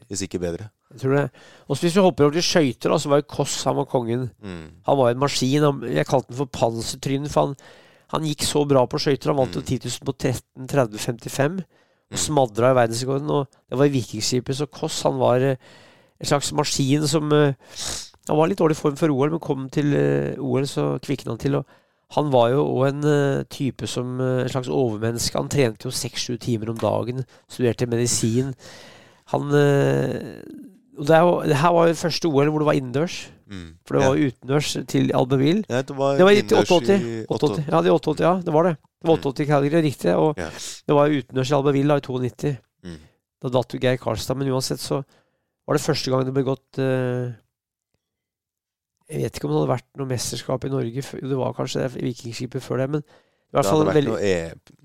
[0.08, 0.70] hvis ikke bedre.
[0.92, 1.30] Jeg tror det.
[1.68, 4.30] Og hvis vi hopper over til skøyter, så var jo Koss han var kongen.
[4.42, 4.66] Mm.
[4.86, 5.62] Han var en maskin.
[5.62, 7.54] Han, jeg kalte den for pansertrynet, for han,
[8.12, 9.32] han gikk så bra på skøyter.
[9.32, 9.66] Han vant jo Mm.
[9.66, 11.56] 10 000 på 13, 30, 55.
[12.12, 12.18] Og Mm.
[12.20, 13.30] smadra i verdensrekorden.
[13.30, 15.56] Og det var i Vikingskipet, så Koss han var eh,
[16.20, 17.54] en slags maskin som eh,
[18.28, 21.38] Han var litt dårlig form for OL, men kom til eh, OL, så kvikna han
[21.42, 21.56] til.
[21.56, 21.66] Og
[22.12, 25.38] han var jo òg en eh, type som eh, en slags overmenneske.
[25.38, 28.52] Han trente jo seks-sju timer om dagen, studerte medisin.
[29.32, 30.42] Han eh,
[30.92, 33.14] og det, jo, det her var jo første OL hvor det var innendørs.
[33.48, 33.68] Mm.
[33.88, 35.62] For det var jo utendørs til Albertville.
[35.72, 36.98] ja, det var, Det var i innendørs 88.
[37.00, 37.64] i 88.
[37.72, 38.74] Ja, det er 88, ja, det var det.
[39.02, 39.22] Det var Mm.
[39.24, 40.12] 88 Calgary, riktig.
[40.14, 40.50] Og Ja.
[40.86, 42.52] det var jo utendørs i Albertville da, i 92.
[42.84, 42.98] Mm.
[43.42, 44.36] Da datt jo Geir Karlstad.
[44.36, 45.00] Men uansett så
[45.66, 47.32] var det første gang det ble gått eh,
[49.12, 52.02] Jeg vet ikke om det hadde vært noe mesterskap i Norge det var kanskje det
[52.02, 53.10] Vikingskipet før det, men i
[53.52, 54.36] Det hvert fall hadde vært veldig noe e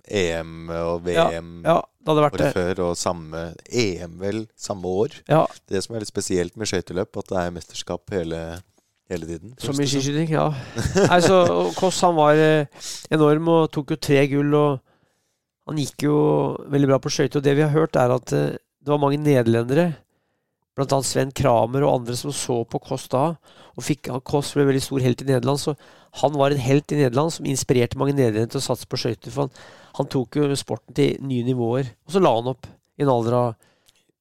[0.07, 2.51] EM og VM Ja, det hadde vært året det.
[2.55, 5.15] før, og samme EM vel samme år.
[5.31, 8.41] Ja, Det som er litt spesielt med skøyteløp, at det er mesterskap hele,
[9.11, 9.53] hele tiden.
[9.63, 10.49] Som mye i skiskyting, ja.
[11.11, 11.41] Nei, så
[11.79, 12.67] Koss han var eh,
[13.11, 14.51] enorm og tok jo tre gull.
[14.55, 14.79] og
[15.67, 16.17] Han gikk jo
[16.71, 17.39] veldig bra på skøyter.
[17.41, 19.89] Og det vi har hørt, er at eh, det var mange nederlendere,
[20.77, 20.99] bl.a.
[21.05, 23.23] Sven Kramer og andre, som så på Kåss da.
[23.77, 25.75] Og fikk, Kåss ble veldig stor helt i Nederland, så
[26.21, 29.33] han var en helt i Nederland som inspirerte mange nederlendere til å satse på skøyter.
[29.33, 29.63] For han,
[29.99, 31.89] han tok jo sporten til nye nivåer.
[32.07, 33.49] Og så la han opp i en alder av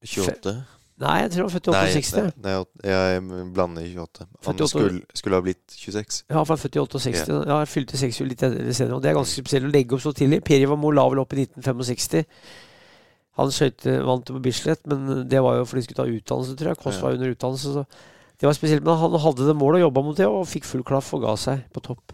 [0.07, 0.57] 28?
[0.97, 2.21] Nei, jeg tror han var født i 68.
[2.41, 4.27] nei, nei, jeg blander 28.
[4.47, 4.69] Han 48.
[4.71, 6.21] skulle, skulle ha blitt 26.
[6.31, 7.35] Ja, han var født i 68.
[7.35, 8.97] Ja, jeg fylte 60 litt senere.
[8.97, 10.41] Og det er ganske spesielt å legge opp så tidlig.
[10.47, 12.25] Per Ivar Moe la vel opp i 1965.
[13.37, 16.57] Han skøyte vant jo på Bislett, men det var jo fordi de skulle ta utdannelse,
[16.57, 16.79] tror jeg.
[16.83, 17.03] Koss Ja.
[17.05, 17.87] var under utdannelse, så
[18.41, 18.85] det var spesielt.
[18.85, 21.35] Men han hadde det målet og jobba mot det, og fikk full klaff og ga
[21.37, 22.13] seg på topp.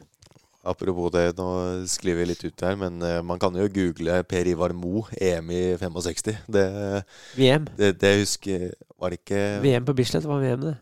[0.65, 1.47] Apropos det, nå
[1.91, 5.51] sklir vi litt ut her, men eh, man kan jo google Per Ivar Mo, EM
[5.51, 6.37] i 65.
[6.47, 6.67] Det,
[7.35, 7.67] VM.
[7.77, 8.69] det, det husker
[9.03, 10.77] Var det ikke VM på Bislett var VM, det.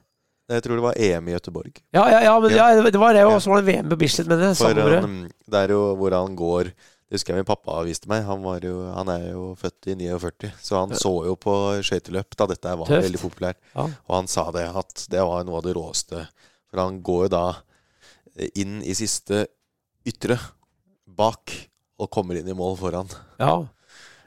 [0.51, 1.81] Jeg tror det var EM i Gøteborg.
[1.95, 2.67] Ja, ja, ja, men Ja.
[2.75, 2.83] ja.
[2.91, 5.07] det var det, og så var det VM på Bislett, men det For året.
[5.49, 6.73] det er jo hvor han går
[7.11, 8.23] Det husker jeg min pappa viste meg.
[8.29, 12.37] Han, var jo, han er jo født i 49, så han så jo på skøyteløp
[12.39, 13.03] da dette var Tøft.
[13.09, 13.59] veldig populært.
[13.75, 13.89] Ja.
[14.07, 16.23] Og han sa det, at det var noe av det råeste.
[16.71, 17.43] For han går jo da
[18.39, 19.43] eh, inn i siste
[20.07, 20.39] ytre
[21.11, 21.51] bak
[22.01, 23.11] og kommer inn i mål foran.
[23.43, 23.59] ja.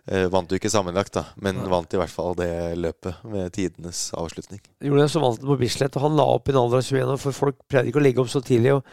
[0.04, 1.70] Eh, vant jo ikke sammenlagt, da, men Ja.
[1.72, 4.60] vant i hvert fall det løpet med tidenes avslutning.
[4.84, 5.96] gjorde det, så vant han på Bislett.
[5.96, 8.04] Og han la opp i en alder av 21 år, for folk pleide ikke å
[8.04, 8.74] legge opp så tidlig.
[8.76, 8.84] Og,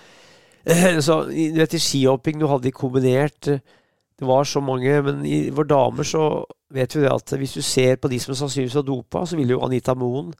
[1.02, 3.58] så, du vet, I skihopping du hadde de kombinert eh,
[4.20, 6.22] Det var så mange, men i vår damer så
[6.76, 9.54] vet vi det at hvis du ser på de som sannsynligvis var dopa, så ville
[9.56, 10.30] jo Anita Moen,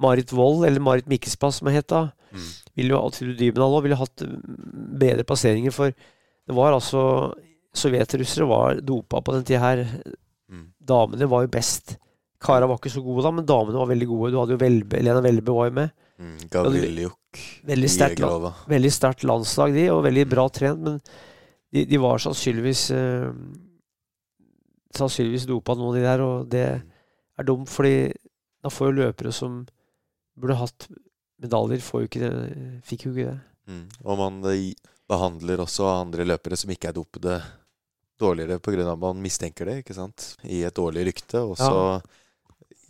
[0.00, 2.44] Marit Wold, eller Marit Mikkelspass som het da, Mm.
[2.78, 5.72] ville jo Trude Dybendal òg ville hatt mm, bedre passeringer.
[5.74, 7.32] For det var altså
[7.74, 9.82] Sovjetrussere var dopa på den tida her.
[10.46, 10.68] Mm.
[10.78, 11.96] Damene var jo best.
[12.40, 14.30] Kara var ikke så gode da, men damene var veldig gode.
[14.30, 15.90] Du hadde jo Velbe, Lena Welbe var jo med.
[16.20, 16.36] Mm.
[18.22, 18.52] Jegerova.
[18.68, 20.80] veldig sterkt landslag, de, og veldig bra trent.
[20.86, 21.00] Men
[21.74, 23.28] de, de var sannsynligvis eh,
[24.90, 28.10] Sannsynligvis dopa noen av de der, og det er dumt, fordi
[28.58, 29.60] da får jo løpere som
[30.34, 30.88] burde hatt
[31.40, 32.56] medaljer, får jo ikke det,
[32.88, 33.36] fikk jo ikke det.
[33.70, 33.84] Mm.
[34.02, 34.72] Og man eh,
[35.10, 37.38] behandler også andre løpere som ikke er dopede,
[38.20, 38.90] dårligere pga.
[38.90, 40.34] at man mistenker det, ikke sant?
[40.42, 41.40] I et dårlig rykte.
[41.40, 42.00] Og så,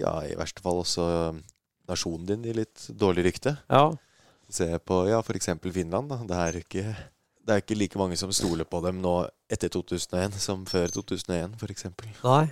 [0.01, 0.14] ja.
[0.27, 1.45] i verste fall også um,
[1.90, 3.59] nasjonen din i litt dårlig rykte.
[3.71, 3.90] Ja,
[4.51, 5.53] Se på ja, f.eks.
[5.62, 6.11] Finland.
[6.11, 6.16] da.
[6.27, 6.85] Det er, ikke,
[7.50, 9.14] det er ikke like mange som stoler på dem nå
[9.50, 11.88] etter 2001 som før 2001, f.eks.
[12.22, 12.44] nei.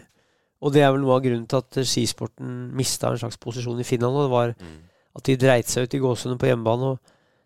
[0.58, 3.86] Og det er vel noe av grunnen til at skisporten mista en slags posisjon i
[3.86, 4.16] Finland.
[4.18, 4.78] Og det var Mm.
[5.14, 6.82] at de dreit seg ut i gåsehudene på hjemmebane.
[6.82, 6.98] Og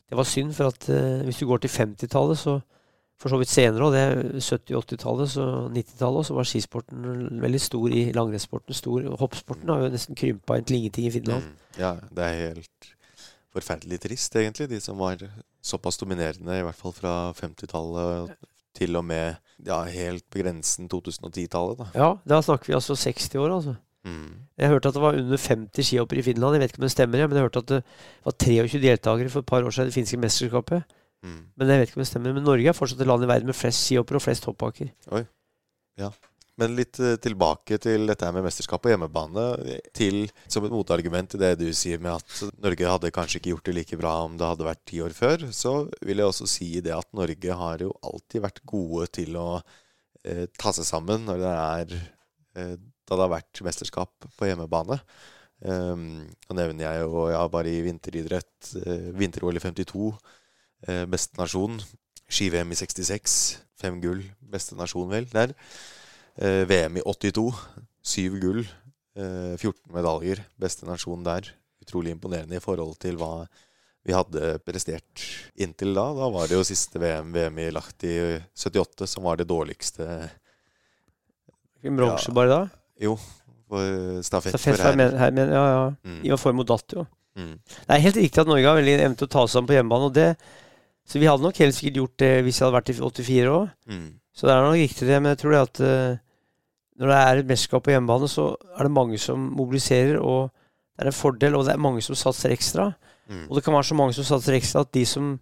[0.08, 2.54] det var synd, for at eh, hvis du går til 50-tallet, så
[3.20, 7.04] for så vidt senere, og det er 70-80-tallet, så 90-tallet, så var skisporten
[7.44, 8.74] veldig stor i langrennssporten.
[8.74, 9.04] Stor.
[9.12, 11.44] og Hoppsporten har jo nesten krympa inn til ingenting i Finland.
[11.44, 11.78] Mm.
[11.78, 12.88] Ja, det er helt
[13.52, 14.68] forferdelig trist, egentlig.
[14.70, 15.22] De som var
[15.62, 18.32] såpass dominerende, i hvert fall fra 50-tallet
[18.76, 19.36] til og med
[19.66, 21.82] ja, helt på grensen 2010-tallet.
[21.82, 21.88] da.
[21.94, 23.74] Ja, da snakker vi altså 60 år, altså.
[24.04, 24.48] Mm.
[24.58, 26.56] Jeg hørte at det var under 50 skihoppere i Finland.
[26.56, 27.82] Jeg vet ikke om det stemmer, men jeg hørte at det
[28.24, 30.82] var 23 deltakere for et par år siden i det finske mesterskapet.
[31.22, 31.38] Mm.
[31.56, 32.34] Men jeg vet ikke om det stemmer.
[32.34, 34.90] Men Norge er fortsatt et land i verden med flest skihoppere og flest hoppbakker.
[36.62, 39.46] Men litt eh, tilbake til dette med mesterskap på hjemmebane.
[39.96, 43.68] Til, som et motargument til det du sier med at Norge hadde kanskje ikke gjort
[43.68, 46.70] det like bra om det hadde vært ti år før, så vil jeg også si
[46.84, 51.42] det at Norge har jo alltid vært gode til å eh, ta seg sammen når
[51.42, 52.74] det er eh,
[53.08, 55.00] da det har vært mesterskap på hjemmebane.
[55.62, 60.08] Um, nå nevner jeg jo ja, bare i vinteridrett eh, vinter-OL i 52,
[60.88, 61.78] eh, beste nasjon.
[62.32, 63.36] Ski-VM i 66,
[63.78, 64.22] fem gull,
[64.54, 65.54] beste nasjon vel der.
[66.40, 67.52] Eh, VM i 82,
[68.02, 68.62] syv gull,
[69.16, 71.50] eh, 14 medaljer, beste nasjon der.
[71.82, 73.46] Utrolig imponerende i forhold til hva
[74.06, 75.22] vi hadde prestert
[75.60, 76.08] inntil da.
[76.16, 78.14] Da var det jo siste VM, VM i Lahti
[78.54, 80.06] 78, som var det dårligste
[81.82, 82.34] En bronse Ja.
[82.34, 82.60] bare da.
[83.00, 83.16] Jo,
[83.68, 84.96] for stafett Stafett for her.
[84.96, 85.94] Men, her, men, ja, ja.
[86.06, 86.24] Mm.
[86.24, 87.06] Ivar Formoe datt jo.
[87.36, 87.58] Mm.
[87.58, 89.74] Det er helt riktig at Norge har veldig evne til å ta seg sammen på
[89.74, 90.06] hjemmebane.
[90.06, 90.36] Og det,
[91.04, 93.70] så vi hadde nok helt sikkert gjort det hvis jeg hadde vært i 84 òg.
[93.90, 94.10] Mm.
[94.32, 95.20] Så det er nok riktig det.
[95.20, 96.20] Men jeg tror det at eh,
[97.00, 100.52] når det er et mesterskap på hjemmebane, så er det mange som mobiliserer, og
[100.96, 101.56] det er en fordel.
[101.56, 102.92] Og det er mange som satser ekstra.
[103.28, 103.46] Mm.
[103.48, 105.34] Og det kan være så mange som satser ekstra at de som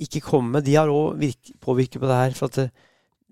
[0.00, 1.20] ikke kommer med, de har òg
[1.60, 2.36] påvirket på det her.
[2.38, 2.72] For at eh,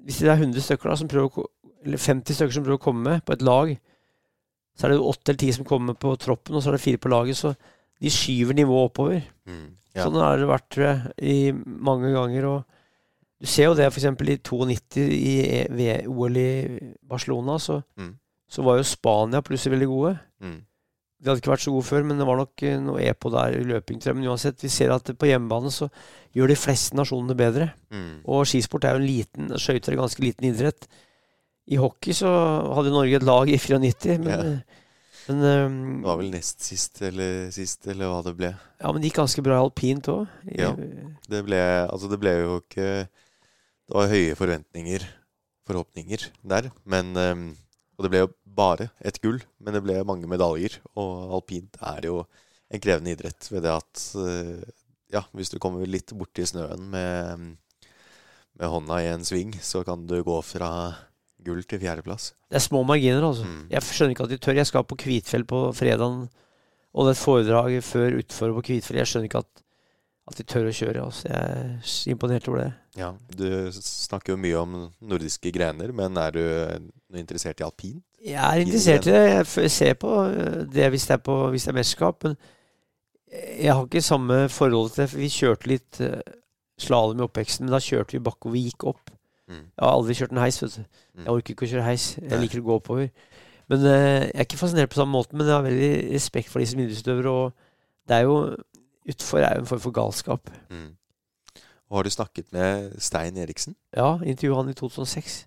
[0.05, 1.49] hvis det er 100 stykker da som prøver
[1.87, 3.77] eller 50 stykker som prøver å komme med på et lag,
[4.79, 6.85] Så er det jo 8 eller 10 som kommer på troppen, og så er det
[6.85, 7.37] 4 på laget.
[7.37, 7.51] Så
[7.99, 9.25] de skyver nivået oppover.
[9.45, 9.75] Mm.
[9.97, 10.05] Ja.
[10.05, 12.47] Sånn har det vært tror jeg, i mange ganger.
[12.47, 12.78] Og
[13.41, 14.05] du ser jo det f.eks.
[14.05, 18.15] i 92 i E- ved OL i Barcelona, så, Mm.
[18.51, 20.19] så var jo Spania plutselig veldig gode.
[20.43, 20.57] Mm.
[21.21, 23.57] De hadde ikke vært så gode før, men det var nok eh, noe EPO der
[23.59, 23.99] i løping.
[24.15, 25.89] Men uansett, vi ser at på hjemmebane så
[26.35, 27.73] gjør de fleste nasjonene bedre.
[27.91, 28.21] Mm.
[28.25, 30.87] Og skisport er jo en liten Skøyter er en ganske liten idrett.
[31.69, 32.31] I hockey så
[32.75, 34.39] hadde Norge et lag i 94, men, Ja.
[34.41, 34.61] eh,
[35.29, 38.55] men um, Det var vel nest sist eller sist, eller hva det ble.
[38.81, 40.29] Ja, men det gikk ganske bra alpint òg.
[40.57, 40.71] Ja.
[41.29, 41.59] Det ble,
[41.91, 43.09] altså det ble jo ikke
[43.89, 45.05] Det var høye forventninger,
[45.69, 46.69] forhåpninger, der.
[46.85, 47.49] Men ehm,
[47.99, 50.77] Og det ble jo bare et gull, men det ble mange medaljer.
[50.95, 52.21] Og alpint er jo
[52.71, 54.69] en krevende idrett ved det at eh,
[55.09, 57.45] Ja, hvis du kommer litt borti snøen med,
[58.61, 60.69] med hånda i en sving, så kan du gå fra
[61.47, 62.35] gull til fjerdeplass.
[62.51, 63.47] Det er små marginer, altså.
[63.49, 63.71] Mm.
[63.73, 64.59] Jeg skjønner ikke at de tør.
[64.59, 66.27] Jeg skal på Kvitfjell på fredagen,
[66.93, 69.01] og det er et foredrag før utfor på Kvitfjell.
[69.01, 69.65] Jeg skjønner ikke at,
[70.29, 71.05] at de tør å kjøre.
[71.05, 71.29] Altså.
[71.29, 72.69] Jeg er imponert over det.
[72.99, 76.45] Ja, Du snakker jo mye om nordiske grener, men er du
[77.17, 77.99] interessert i alpin?
[78.25, 79.25] Jeg er interessert i det.
[79.63, 82.37] Jeg ser på eh, det hvis det er, på, hvis det er mesterskap, men
[83.59, 85.13] jeg har ikke samme forhold til det.
[85.17, 86.21] Vi kjørte litt uh,
[86.81, 88.55] slalåm i oppveksten, men da kjørte vi bakover.
[88.57, 89.11] Vi gikk opp.
[89.49, 89.67] Mm.
[89.69, 90.81] Jeg har aldri kjørt en heis, vet du.
[90.83, 91.25] Mm.
[91.25, 92.07] Jeg orker ikke å kjøre heis.
[92.21, 93.11] Jeg liker å gå oppover.
[93.69, 96.63] Men eh, Jeg er ikke fascinert på samme måte, men jeg har veldig respekt for
[96.63, 97.35] de som idrettsutøvere.
[97.35, 98.39] Og det er jo
[99.09, 100.51] Utfor er jo en form for galskap.
[100.71, 100.97] Mm.
[101.89, 103.77] Og har du snakket med Stein Eriksen?
[103.97, 105.47] Ja, intervjuet han i 2006.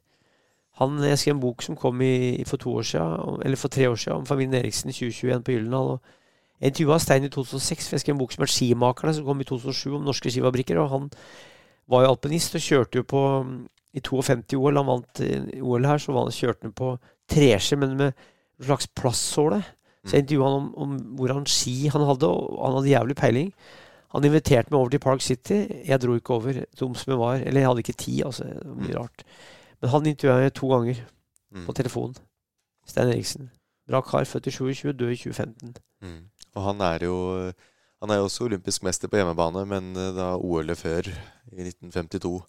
[0.82, 3.89] Han, jeg skrev en bok som kom i, for to år siden, eller for tre
[3.89, 5.99] år siden, om familien Eriksen i 2021 på Gyldendal.
[6.62, 9.41] Jeg intervjua Stein i 2006, for jeg skrev en bok som het 'Skimakerne', som kom
[9.41, 10.78] i 2007, om norske skifabrikker.
[10.78, 11.12] Og han
[11.89, 13.22] var jo alpinist og kjørte jo på
[13.93, 15.22] I 52 OL, han vant
[15.62, 16.97] OL her, så han, kjørte han på
[17.28, 18.14] treski, men med
[18.59, 19.64] en slags plastsåle.
[20.05, 23.51] Så jeg intervjua han om, om hvordan ski han hadde, og han hadde jævlig peiling.
[24.15, 25.59] Han inviterte meg over til Park City.
[25.87, 27.35] Jeg dro ikke over, dum som jeg var.
[27.45, 28.47] Eller jeg hadde ikke tid, altså.
[28.81, 29.23] Mye rart.
[29.81, 30.95] Men han intervjua jeg to ganger
[31.51, 31.65] Mm.
[31.67, 32.13] på telefon.
[32.87, 33.49] Stein Eriksen.
[33.87, 35.73] Bra kar, født i 27, død i 2015.
[36.01, 36.21] Mm.
[36.55, 37.51] Og han er jo
[38.01, 41.05] Han er jo også olympisk mester på hjemmebane, men eh, da OL-et før,
[41.51, 42.41] i 1952,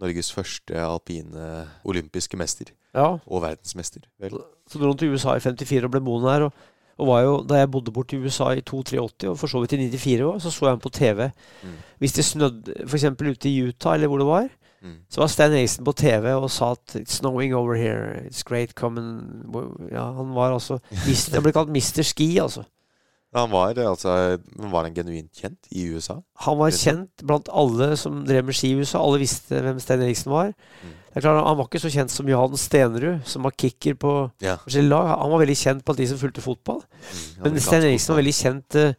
[0.00, 2.72] Norges første alpine olympiske mester.
[2.94, 4.00] Ja, Og verdensmester.
[4.18, 4.40] Vel.
[4.66, 6.42] Så dro han til USA i 54 og ble boende her.
[6.48, 6.52] Og,
[7.00, 9.72] og var jo, da jeg bodde borte i USA i 2-83, og for så vidt
[9.76, 11.30] i 94 òg, så så jeg ham på TV.
[11.64, 11.76] Mm.
[11.98, 13.04] Hvis det snødde f.eks.
[13.20, 14.48] ute i Utah, eller hvor det var,
[14.82, 14.94] Mm.
[15.12, 18.22] så var Stein Eriksen på TV og sa at 'It's snowing over here.
[18.30, 18.74] It's great.
[18.74, 22.02] Come and Ja, han var altså mister, Han ble kalt Mr.
[22.02, 22.62] Ski, altså.
[23.34, 26.14] Han var altså Var han genuint kjent i USA?
[26.40, 28.98] Han var kjent blant alle som drev med ski i USA.
[29.04, 30.46] Alle visste hvem Stein Eriksen var.
[30.82, 30.96] Mm.
[31.10, 34.30] Det er klart, Han var ikke så kjent som Johan Stenerud, som var kicker på
[34.40, 34.56] Ja.
[34.62, 35.08] forskjellige lag.
[35.18, 36.82] Han var veldig kjent blant de som fulgte fotball.
[36.86, 38.94] Mm, Men Sten Stein Eriksen var veldig kjent eh,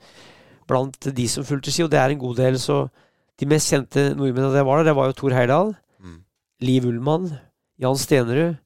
[0.68, 2.59] blant de som fulgte ski, og det er en god del.
[2.59, 2.89] Så
[3.39, 6.20] de mest kjente nordmennene det var der, det var jo Thor Heyerdahl, Mm.
[6.62, 7.39] Liv Ullmann,
[7.80, 8.57] Jan Stenerud,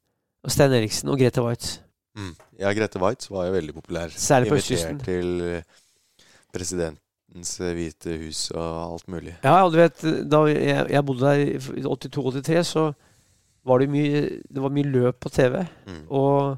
[0.43, 1.79] og Stein Eriksen og Grete Waitz.
[2.17, 2.35] Mm.
[2.59, 4.09] Ja, Grete Waitz var jo veldig populær.
[4.09, 4.99] Særlig på Invitert østkysten.
[5.03, 5.63] til
[6.53, 6.97] president
[7.35, 9.35] presidentens eh, hvite hus og alt mulig.
[9.43, 12.93] Ja, og du vet, da jeg, jeg bodde der i 82-83, så
[13.65, 15.59] var det mye Det var mye løp på TV.
[15.89, 16.05] Mm.
[16.09, 16.57] Og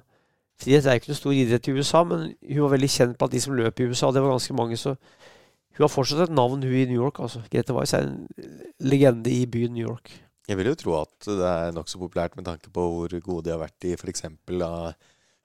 [0.62, 3.41] friidrett er ikke noe stor idrett i USA, men hun var veldig kjent blant de
[3.43, 4.12] som løp i USA.
[4.12, 4.95] Det var ganske mange, så
[5.78, 7.20] hun har fortsatt et navn, hun i New York.
[7.20, 7.43] altså.
[7.51, 8.28] Grete Weiss er en
[8.80, 10.16] legende i byen New York.
[10.47, 13.51] Jeg vil jo tro at det er nokså populært med tanke på hvor gode de
[13.53, 14.24] har vært i f.eks.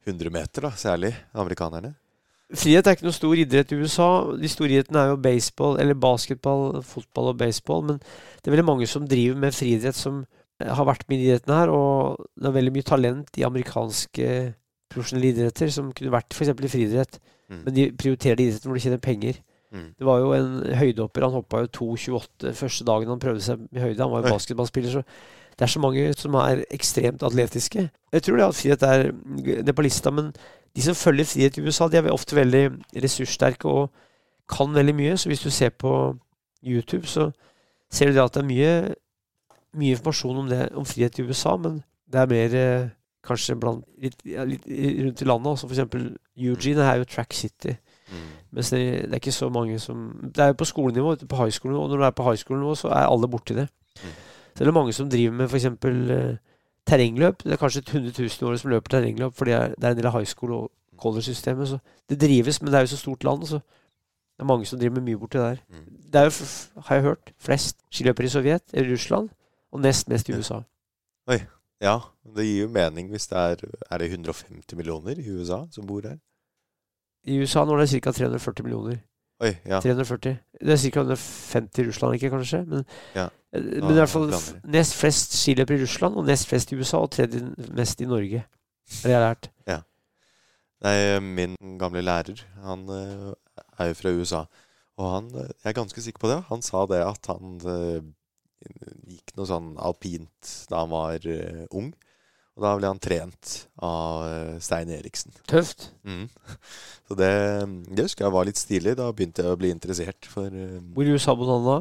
[0.03, 1.93] 100 meter, da, særlig amerikanerne.
[2.53, 4.09] Frihet er ikke noe stor idrett i USA.
[4.37, 7.85] De store idrettene er jo baseball, eller basketball, fotball og baseball.
[7.89, 10.25] Men det er veldig mange som driver med friidrett som
[10.69, 11.73] har vært med i idrettene her.
[11.75, 14.29] Og det er veldig mye talent i amerikanske
[14.93, 16.53] profesjonelle idretter som kunne vært f.eks.
[16.53, 17.19] i friidrett.
[17.49, 17.63] Mm.
[17.65, 19.43] Men de prioriterer de idrettene hvor de tjener penger.
[19.73, 19.87] Mm.
[19.99, 21.27] Det var jo en høydehopper.
[21.27, 24.03] Han hoppa jo 2,28 første dagen han prøvde seg med høyde.
[24.03, 25.05] Han var jo basketballspiller, så
[25.53, 27.89] det er så mange som er ekstremt atletiske.
[28.13, 29.11] Jeg tror det at frihet er
[29.65, 30.33] det på lista, men
[30.77, 32.65] de som følger frihet i USA, de er ofte veldig
[33.05, 33.91] ressurssterke og
[34.49, 35.17] kan veldig mye.
[35.17, 36.17] Så hvis du ser på
[36.65, 37.31] YouTube, så
[37.93, 38.95] ser du det at det er mye,
[39.79, 41.81] mye informasjon om det om frihet i USA, men
[42.13, 42.91] det er mer eh,
[43.25, 45.51] kanskje blant, litt, litt rundt i landet.
[45.51, 47.77] Altså for eksempel Eugene er jo Track City.
[48.13, 48.29] Mm.
[48.53, 51.53] Mens det, det er ikke så mange som Det er jo på skolenivå, på high
[51.53, 53.69] school, og når du er på high school-nivå, så er alle borti det.
[54.03, 54.17] Mm.
[54.55, 55.67] Så er det mange som driver med f.eks.
[55.85, 56.37] Uh,
[56.87, 57.45] terrengløp.
[57.45, 59.91] Det er kanskje 100 000 i året som løper terrengløp, for det er, det er
[59.95, 61.69] en del av high school- og college-systemet.
[61.69, 61.79] Så
[62.11, 64.95] det drives, men det er jo så stort land, så det er mange som driver
[64.95, 65.63] med mye borti der.
[65.71, 65.87] Mm.
[66.13, 66.31] Det er jo,
[66.87, 69.29] har jeg hørt, flest skiløpere i Sovjet eller Russland,
[69.73, 70.63] og nest mest i USA.
[71.33, 71.41] Oi.
[71.83, 71.97] Ja,
[72.37, 76.05] det gir jo mening hvis det er Er det 150 millioner i USA som bor
[76.07, 76.21] her?
[77.27, 78.13] I USA nå er det ca.
[78.13, 79.01] 340 millioner.
[79.43, 79.81] Oi, ja.
[79.83, 80.37] 340.
[80.63, 81.03] Det er ca.
[81.03, 82.65] 150 i Russland, ikke kanskje?
[82.67, 82.85] Men,
[83.17, 84.31] Ja, eh, men i hvert fall
[84.65, 87.43] nest flest skiløpere i Russland, og nest flest i USA, og tredje
[87.75, 88.45] mest i Norge.
[89.03, 89.51] Det har jeg lært.
[89.67, 89.81] Ja.
[90.83, 93.33] Nei, min gamle lærer, han eh,
[93.79, 94.45] er jo fra USA.
[94.99, 97.59] Og han, eh, jeg er ganske sikker på det, han sa det at han
[99.11, 101.93] gikk noe sånn alpint da han var uh, ung.
[102.53, 105.33] Og da ble han trent av uh, Stein Eriksen.
[105.49, 105.89] Tøft.
[106.05, 106.27] Mm.
[107.09, 107.33] Så det,
[107.89, 108.97] det husker jeg var litt stilig.
[108.99, 110.29] Da begynte jeg å bli interessert.
[110.29, 111.81] For uh, Hvor i USA bodde han da?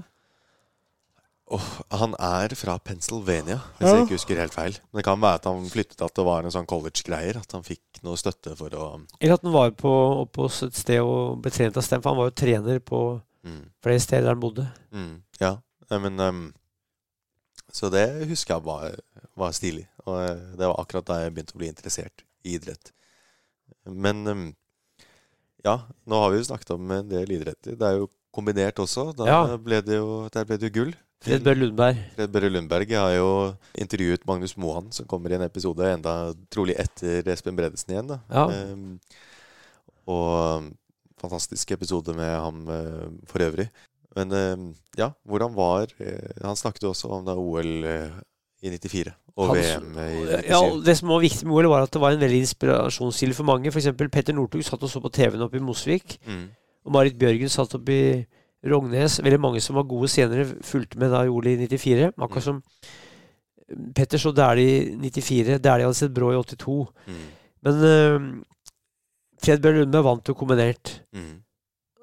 [1.51, 3.95] Oh, han er fra Pennsylvania, hvis Ja.
[3.95, 4.77] jeg ikke husker helt feil.
[4.91, 7.41] Men det kan være at han flyttet at det var en sånn college-greier.
[7.41, 8.85] At han fikk noe støtte for å
[9.19, 9.91] Eller at han var på,
[10.23, 13.01] oppe hos et sted og ble trent av Stem, for han var jo trener på
[13.43, 13.63] mm.
[13.83, 14.67] flere steder der han bodde.
[14.95, 15.57] Mm, ja,
[15.91, 16.53] men ehm,
[17.71, 18.97] Så det husker jeg var,
[19.39, 19.85] var stilig.
[20.05, 22.91] Og eh, det var akkurat da jeg begynte å bli interessert i idrett.
[23.85, 24.49] Men ehm,
[25.65, 25.77] ja,
[26.09, 27.77] nå har vi jo snakket om en del idretter.
[27.79, 29.11] Det er jo kombinert også.
[29.27, 29.43] Ja.
[29.61, 30.93] ble det jo, der ble det jo gull.
[31.21, 31.99] Fred Børre Lundberg.
[32.15, 33.31] Fred Børre Lundberg jeg har jo
[33.77, 36.15] intervjuet Magnus Mohan, som kommer i en episode enda
[36.53, 38.15] trolig etter Espen Bredesen igjen.
[38.31, 38.47] Ja.
[38.49, 38.95] Um,
[40.09, 40.31] og
[40.63, 40.71] um,
[41.21, 43.67] fantastisk episode med ham eh, for øvrig.
[44.15, 44.63] Men ehm,
[44.99, 48.09] ja, hvordan var eh, Han snakket jo også om da OL eh,
[48.61, 50.49] i 94 og VM i 97.
[50.51, 53.47] Ja, Det som var viktig med OL, var at det var en veldig inspirasjonskilde for
[53.47, 53.71] mange.
[53.71, 53.87] F.eks.
[54.11, 56.17] Petter Northug satt og så på TV-en oppe i Mosvik.
[56.27, 56.49] Mm,
[56.85, 58.03] Og Marit Bjørgen satt oppe i
[58.67, 59.21] Rognes.
[59.23, 62.11] Veldig mange som var gode senere, fulgte med da i OL i 94.
[62.11, 62.25] Mm.
[62.27, 62.59] Akkurat som
[63.95, 65.57] Petter så Dæhlie i 94.
[65.63, 66.75] Dæhlie hadde sett Brå i 82.
[67.07, 67.23] mm,
[67.63, 68.19] Men uh,
[69.41, 70.97] Fred Bjørn Lundberg vant jo kombinert.
[71.15, 71.31] mm,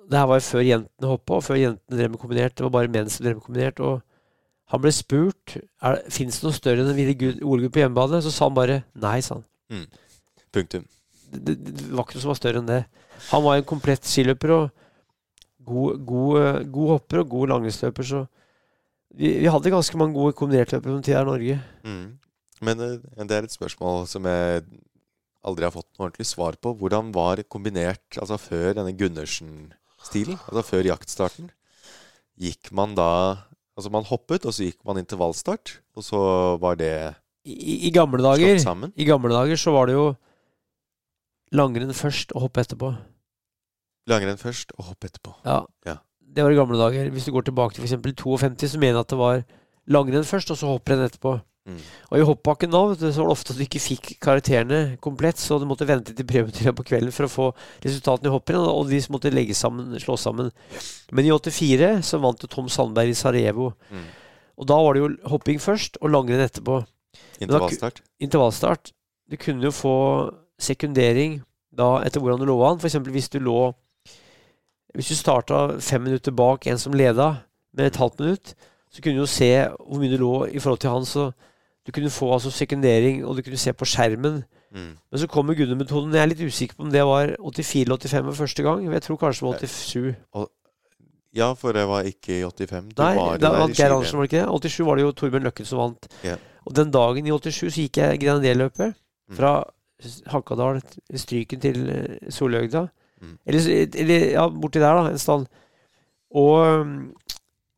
[0.09, 2.55] Det her var jo før jentene hoppa, og før jentene drev med kombinert.
[2.57, 3.83] Det var bare menn som drev med kombinert.
[3.85, 4.01] Og
[4.73, 8.23] han ble spurt er, Fins det noe større enn gull- OL-gull på hjemmebane.
[8.25, 9.45] Så sa han bare nei, sa han.
[10.53, 10.87] punktum.
[11.29, 12.83] Det, det, var ikke noe som var større enn det.
[13.29, 14.69] Han var en komplett skiløper og
[15.69, 18.25] god, god, eh, god hopper og god langrennsløper, så
[19.19, 21.59] vi, vi hadde ganske mange gode kombinertløpere på tida i Norge.
[21.85, 22.07] Mm.
[22.65, 24.65] Men eh, det er et spørsmål som jeg
[25.49, 26.73] aldri har fått noe ordentlig svar på.
[26.79, 28.97] Hvordan var kombinert, altså før denne
[30.09, 31.51] Gundersen-stilen, altså før jaktstarten?
[32.39, 33.45] Gikk man da
[33.79, 36.19] Altså man hoppet, og så gikk man intervallstart, og så
[36.59, 37.15] var det
[37.47, 38.91] I, i, i gamle dager slått sammen?
[38.99, 40.17] I gamle dager så var det jo
[41.55, 42.91] langrenn først og hoppe etterpå.
[44.11, 45.37] Langrenn først, og hoppe etterpå.
[45.47, 45.61] Ja.
[45.87, 45.95] Ja.
[46.19, 47.07] Det var i gamle dager.
[47.15, 47.95] Hvis du går tilbake til f.eks.
[48.19, 49.45] 52, så mener jeg at det var
[49.87, 51.37] langrenn først, og så hopprenn etterpå.
[51.69, 51.81] Mm.
[52.09, 54.81] Og i hoppbakken da vet du, så var det ofte at du ikke fikk karakterene
[55.05, 57.49] komplett, så du måtte vente til prøvetida på kvelden for å få
[57.85, 60.49] resultatene i hopprenn, og de måtte legge sammen, slå sammen.
[61.13, 63.73] Men i 84 så vant jo Tom Sandberg i Sarajevo.
[63.93, 64.07] Mm.
[64.59, 66.81] Og da var det jo hopping først, og langrenn etterpå.
[67.45, 68.01] Intervallstart?
[68.23, 68.93] Intervallstart.
[69.29, 69.97] Du kunne jo få
[70.59, 71.43] sekundering
[71.79, 72.81] da etter hvordan du lå an.
[72.81, 72.99] F.eks.
[73.13, 73.75] hvis du lå
[74.97, 77.45] Hvis du starta fem minutter bak en som leda
[77.77, 78.55] med et halvt minutt,
[78.91, 81.05] så kunne du jo se hvor mye du lå i forhold til han.
[81.07, 81.27] Så
[81.89, 84.43] du kunne få altså sekundering, og du kunne se på skjermen.
[84.77, 84.91] Mm.
[85.11, 86.13] Men så kommer Gunnar-metoden.
[86.13, 88.83] Jeg er litt usikker på om det var 84 eller 85 for første gang.
[88.85, 90.51] Jeg tror kanskje det var 87.
[91.39, 92.91] Ja, for det var ikke i 85.
[92.93, 93.95] Du Nei, var da vant Geir.
[93.95, 94.61] Andersen, var det ikke det?
[94.69, 96.09] 87 var det jo Torbjørn Løkken som vant.
[96.25, 96.45] Yeah.
[96.69, 99.01] Og den dagen i 87 så gikk jeg Grenadierløpet.
[99.29, 99.37] Mm.
[99.41, 99.53] Fra
[100.35, 100.83] Hakadal,
[101.17, 102.85] Stryken til eh, Solhøgda.
[103.23, 103.39] Mm.
[103.47, 103.73] Eller,
[104.05, 105.49] eller ja, borti der, da, en stand.
[106.37, 106.85] Og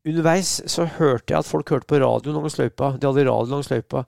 [0.08, 2.94] underveis så hørte jeg at folk hørte på radio langs løypa.
[2.96, 4.04] De hadde radio langs løypa.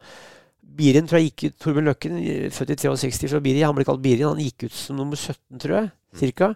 [0.72, 2.18] Birin tror jeg gikk ut Torbjørn Løkken,
[2.54, 4.30] født i 63 fra Birin, han ble kalt Birin.
[4.30, 5.90] Han gikk ut som nummer 17, tror jeg.
[5.92, 6.18] Mm.
[6.22, 6.48] Cirka.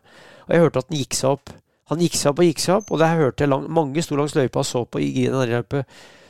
[0.47, 1.53] Og jeg hørte at den gikk seg opp.
[1.93, 4.17] Han gikk seg opp og gikk seg opp, og der hørte jeg lang, mange sto
[4.19, 5.27] langs løypa og så på i.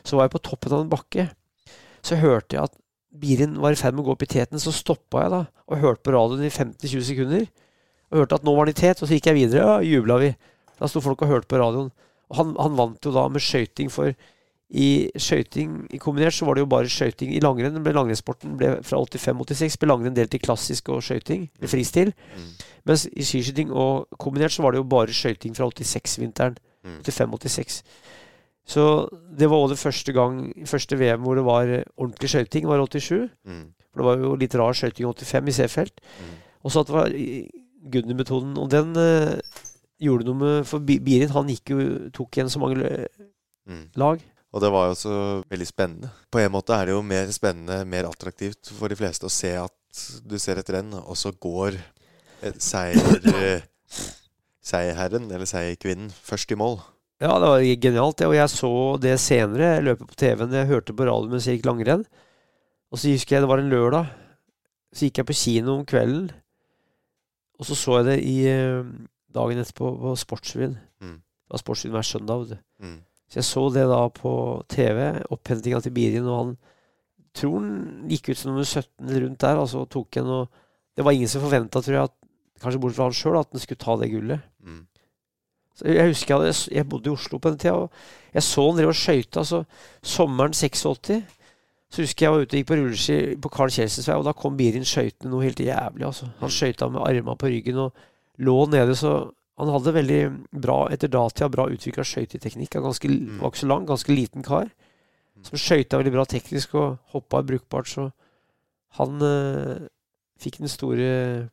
[0.06, 1.28] Så var jeg på toppen av en bakke.
[2.04, 2.74] Så hørte jeg at
[3.16, 4.60] Birin var i ferd med å gå opp i teten.
[4.62, 7.46] Så stoppa jeg da og hørte på radioen i 15-20 sekunder.
[8.12, 9.62] Og hørte at nå var han i tet, og så gikk jeg videre.
[9.62, 10.34] Ja, jubla vi.
[10.78, 11.88] Da sto folk og hørte på radioen.
[12.34, 14.14] Han, han vant jo da med skøyting, for
[14.66, 17.30] i skøyting i kombinert så var det jo bare skøyting.
[17.36, 22.10] I langrenn ble langrennssporten fra 85-86 ble langrenn delt i klassisk og skøyting, eller fristil.
[22.34, 22.48] Mm.
[22.90, 26.58] Mens i skiskyting og kombinert så var det jo bare skøyting fra 86-vinteren.
[26.86, 26.98] Mm.
[27.06, 27.78] 85-86.
[28.66, 28.82] Så
[29.38, 33.28] det var òg det første gang Første VM hvor det var ordentlig skøyting, var 87.
[33.46, 33.62] Mm.
[33.92, 36.02] For det var jo litt rar skøyting i 85 i C-felt.
[36.18, 36.34] Mm.
[36.66, 37.14] Og så at det var
[37.94, 38.56] Gunnar-metoden.
[38.58, 39.38] Og den eh,
[40.02, 41.78] gjorde noe med For Bi- Birin han gikk jo,
[42.12, 43.06] tok igjen så mange
[43.66, 43.88] Mm.
[43.96, 44.20] lag.
[44.54, 45.14] Og det var jo også
[45.50, 46.10] veldig spennende.
[46.30, 49.50] På en måte er det jo mer spennende, mer attraktivt for de fleste å se
[49.58, 49.72] at
[50.24, 51.74] du ser et renn, og så går
[52.62, 53.60] seier, eh,
[54.62, 56.78] seierherren, eller seierkvinnen, først i mål.
[57.20, 58.16] Ja, det var genialt.
[58.18, 59.74] det, Og jeg så det senere.
[59.76, 60.52] Jeg løper på TV-en.
[60.52, 62.04] Jeg hørte på radio mens jeg gikk langrenn.
[62.92, 64.10] Og så husker jeg det var en lørdag.
[64.94, 66.30] Så gikk jeg på kino om kvelden.
[67.58, 68.84] og så så jeg det i eh,
[69.36, 70.78] dagen etterpå på Sportsrevyen.
[71.04, 71.18] Mm.
[71.20, 72.56] Det var Sportsrevyen hver søndag.
[72.82, 72.98] Mm.
[73.26, 74.32] Så jeg så det da på
[74.72, 75.00] TV,
[75.34, 76.56] opphentinga til Birin, og han
[77.36, 77.70] tror han
[78.10, 80.62] gikk ut som nummer 17 eller rundt der, altså tok en og
[80.96, 82.14] Det var ingen som forventa, tror jeg, at,
[82.62, 84.44] kanskje bortsett fra han sjøl, at han skulle ta det gullet.
[84.64, 84.78] Mm.
[85.76, 87.90] Så jeg husker jeg, hadde, jeg bodde i Oslo på den tida, og
[88.32, 89.42] jeg så han drev og skøyta.
[89.42, 89.60] Altså,
[90.00, 91.20] sommeren 86
[91.92, 94.24] så husker jeg jeg var ute og gikk på rulleski på Carl Kjelsens vei, og
[94.26, 96.06] da kom Birin skøytende noe helt jævlig.
[96.08, 96.30] altså.
[96.40, 98.06] Han skøyta med armene på ryggen og
[98.38, 100.20] lå nede, så han hadde veldig
[100.60, 102.74] bra etter datida bra utvikla skøyteteknikk.
[102.76, 103.38] Han ganske, Mm.
[103.40, 104.70] var ikke så lang, ganske liten kar.
[105.42, 108.10] Som skøyta veldig bra teknisk og hoppa brukbart, så
[108.98, 109.86] han eh,
[110.40, 111.48] fikk den store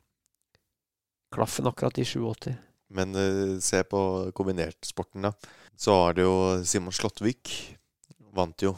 [1.33, 2.53] klaffen akkurat i 87.
[2.93, 5.31] Men uh, se på kombinertsporten, da.
[5.75, 7.49] Så har det jo Simon Slåttvik
[8.35, 8.75] vant jo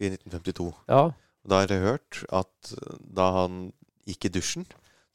[0.00, 0.70] i 1952.
[0.88, 1.10] Ja,
[1.48, 3.72] Da har jeg hørt at da han
[4.08, 4.66] gikk i dusjen,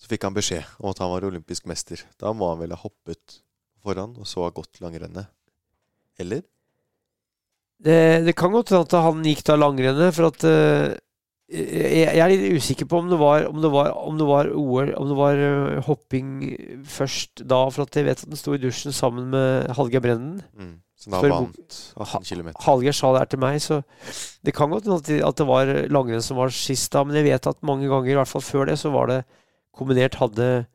[0.04, 2.02] så fikk han beskjed om at han var olympisk mester.
[2.20, 3.40] Da må han vel ha hoppet
[3.84, 5.30] foran og så ha gått langrennet.
[6.20, 6.44] Eller?
[7.84, 7.96] Det,
[8.28, 10.94] det kan godt hende at han gikk da langrennet, for at uh,
[11.54, 14.48] jeg, jeg er litt usikker på om det var, om det var, om det var
[14.56, 16.30] OL Om det var uh, hopping
[16.88, 20.40] først da, for at jeg vet at han sto i dusjen sammen med Hallgeir Brenden.
[20.56, 20.78] Mm.
[21.04, 22.50] Så da vant 18 km.
[22.64, 23.82] Hallgeir sa det her til meg, så
[24.48, 27.18] det kan godt hende at, det- at det var langrenn som var sist da, men
[27.20, 29.24] jeg vet at mange ganger, i hvert fall før det, så var det
[29.76, 30.66] kombinert hadde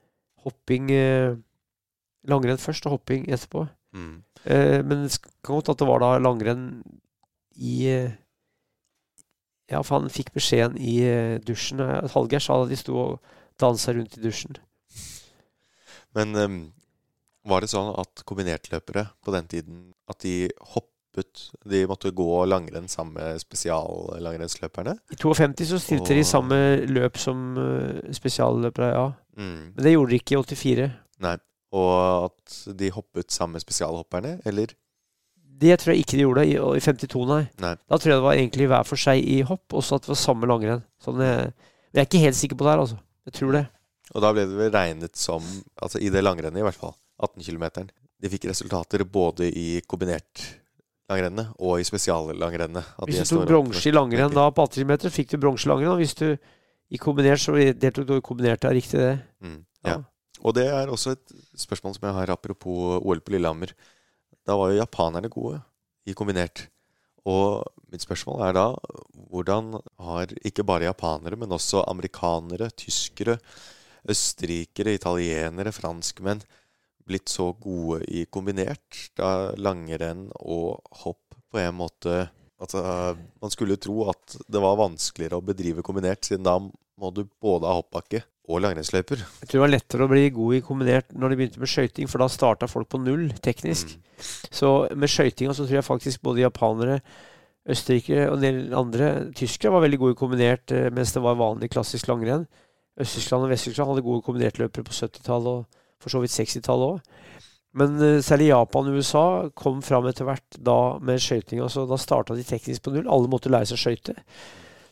[0.45, 1.37] hopping eh,
[2.29, 3.65] Langrenn først og hopping etterpå.
[3.97, 4.23] Mm.
[4.45, 6.83] Eh, men det kan godt at det var da langrenn
[7.57, 8.17] i eh,
[9.69, 11.03] Ja, for han fikk beskjeden i
[11.45, 11.83] dusjen.
[12.15, 14.57] Hallgeir sa at de sto og dansa rundt i dusjen.
[16.17, 16.55] Men um,
[17.45, 20.49] var det sånn at kombinertløpere på den tiden at de
[21.09, 24.97] hoppet De måtte gå langrenn sammen med spesiallangrennsløperne.
[25.13, 26.57] I 52 så stilte de samme
[26.87, 29.13] løp som uh, spesialløpere, ja.
[29.39, 29.75] Mm.
[29.75, 30.91] Men det gjorde de ikke i 84.
[31.25, 31.37] Nei.
[31.73, 34.73] Og at de hoppet sammen med spesialhopperne, eller?
[35.59, 37.43] Det tror jeg ikke de gjorde i, i 52, nei.
[37.61, 37.75] Nei.
[37.77, 40.15] Da tror jeg det var egentlig hver for seg i hopp, og så at det
[40.15, 40.85] var samme langrenn.
[41.03, 41.51] Sånn, jeg,
[41.93, 43.01] jeg er ikke helt sikker på det her, altså.
[43.29, 43.65] Jeg tror det.
[44.15, 45.45] Og da ble det vel regnet som,
[45.77, 47.91] altså i det langrennet i hvert fall, 18 km.
[48.19, 49.83] De fikk resultater både i
[51.09, 52.85] kombinertlangrennet og i spesiallangrennet.
[53.09, 55.93] Hvis du tok bronse i langrenn da på 18 meter, fikk du bronse i langrenn.
[55.95, 56.37] Og hvis du
[56.91, 58.61] i kombinert, så deltok du i kombinert.
[58.61, 59.19] Det er riktig, det.
[59.41, 59.91] Mm, Ja.
[59.91, 60.03] ja.
[60.45, 63.73] Og det er også et spørsmål som jeg har apropos OL på Lillehammer.
[64.47, 65.61] Da var jo japanerne gode
[66.07, 66.69] i kombinert.
[67.27, 68.67] Og mitt spørsmål er da
[69.29, 73.39] hvordan har ikke bare japanere, men også amerikanere, tyskere,
[74.09, 76.41] østerrikere, italienere, franskmenn
[77.09, 79.09] blitt så gode i kombinert?
[79.19, 82.27] Da langrenn og hopp på en måte
[82.59, 82.81] Altså,
[83.39, 87.69] man skulle tro at det var vanskeligere å bedrive kombinert, siden da må du både
[87.71, 89.23] ha hoppbakke og langrennsløyper.
[89.45, 92.11] Jeg tror det var lettere å bli god i kombinert når de begynte med skøyting,
[92.11, 93.95] for da starta folk på null teknisk.
[93.95, 94.31] Mm.
[94.59, 96.99] Så med skøytinga så tror jeg faktisk både japanere,
[97.69, 101.37] østerrikere og en del andre Tyskere var veldig gode i kombinert eh, mens det var
[101.39, 102.47] vanlig klassisk langrenn.
[102.99, 107.35] Øst-Tyskland og Vest-Tyskland hadde gode kombinertløpere på 70-tallet og for så vidt 60-tallet òg.
[107.79, 109.25] Men eh, særlig Japan og USA
[109.59, 111.69] kom fram etter hvert da med skøytinga.
[111.73, 113.09] Så da starta de teknisk på null.
[113.11, 114.17] Alle måtte lære seg å skøyte.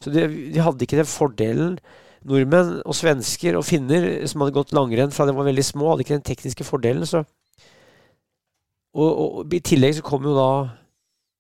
[0.02, 1.78] Så de, de hadde ikke den fordelen
[2.26, 6.02] Nordmenn og svensker og finner som hadde gått langrenn fra de var veldig små, hadde
[6.02, 7.07] ikke den tekniske fordelen.
[7.07, 7.22] Så.
[8.96, 9.11] Og,
[9.44, 10.50] og i tillegg så kom jo da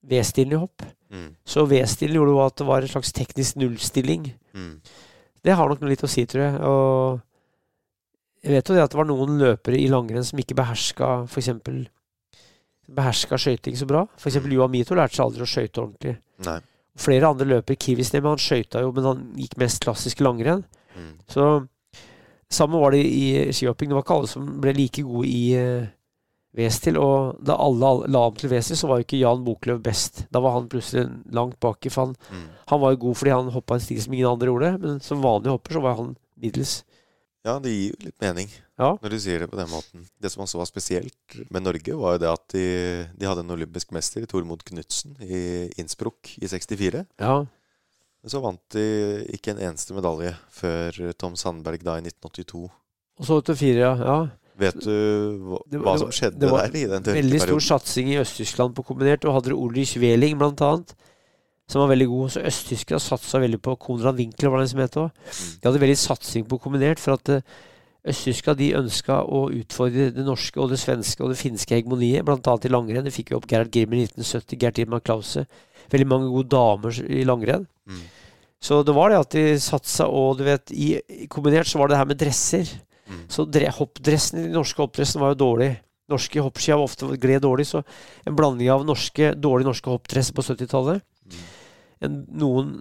[0.06, 0.84] V-stilen i hopp.
[1.10, 1.32] Mm.
[1.46, 4.28] Så V-stilen gjorde jo at det var en slags teknisk nullstilling.
[4.54, 4.76] Mm.
[5.46, 6.60] Det har nok noe litt å si, tror jeg.
[6.70, 7.22] Og
[8.44, 11.48] jeg vet jo det at det var noen løpere i langrenn som ikke beherska f.eks.
[12.86, 14.04] Beherska skøyting så bra.
[14.20, 14.36] F.eks.
[14.46, 16.16] Johan Mito lærte seg aldri å skøyte ordentlig.
[16.46, 16.60] Nei.
[16.96, 20.62] Flere andre løpere, men han skøyta jo, men han gikk mest klassisk langrenn.
[20.96, 21.10] Mm.
[21.28, 21.48] Så
[22.48, 23.90] samme var det i skihopping.
[23.90, 25.88] Det var ikke alle som ble like gode i uh,
[26.56, 26.96] V-stil.
[27.02, 30.22] Og da alle, la om til V-stil, så var jo ikke Jan Boklöv best.
[30.32, 31.90] Da var han plutselig langt baki.
[31.92, 32.46] For han, Mm.
[32.70, 34.72] han var jo god fordi han hoppa en stil som ingen andre gjorde.
[34.80, 36.78] Men som vanlig hopper så var han middels.
[37.46, 38.90] Ja, det gir jo litt mening Ja.
[39.00, 40.06] når du sier det på den måten.
[40.20, 42.64] Det som også var spesielt med Norge, var jo det at de,
[43.14, 47.06] de hadde en olympisk mester, Tormod Knutsen, i Innsbruck i 64.
[47.22, 47.36] ja.
[48.26, 48.82] Men så vant de
[49.36, 52.64] ikke en eneste medalje før Tom Sandberg da i 1982.
[53.20, 53.92] Og så til fire, ja.
[54.02, 54.16] ja.
[54.58, 54.90] Vet du
[55.46, 58.74] hva, Det hva som skjedde det var der i den Veldig stor satsing i Øst-Tyskland
[58.74, 59.22] på kombinert.
[59.28, 60.96] Og hadde Ulrich Wehling blant annet,
[61.70, 62.34] som var veldig god.
[62.34, 65.08] Så Øst-Tyskland satsa veldig på Konrad Winkler, var det en som het òg.
[65.10, 65.54] Mm.
[65.60, 67.46] De hadde veldig satsing på kombinert, for at
[68.06, 72.68] østtyska de ønska å utfordre det norske og det svenske og det finske hegemoniet, annet
[72.68, 73.06] i langrenn.
[73.06, 75.46] De fikk jo opp Gerhard Grimmer i 1970, Gerhard Irma Klause.
[75.90, 77.66] Veldig mange gode damer i langrenn.
[77.86, 78.04] Mm.
[78.62, 81.96] Så det var det at de satsa, og du vet, i, kombinert så var det
[81.96, 82.70] det her med dresser.
[83.10, 83.26] Mm.
[83.30, 85.72] Så dre, hoppdressen den norske hoppdressen var jo dårlig.
[86.10, 87.82] Norske hoppski var ofte gled dårlig, så
[88.26, 91.02] en blanding av norske, dårlige norske hoppdresser på 70-tallet
[92.04, 92.72] en, Noen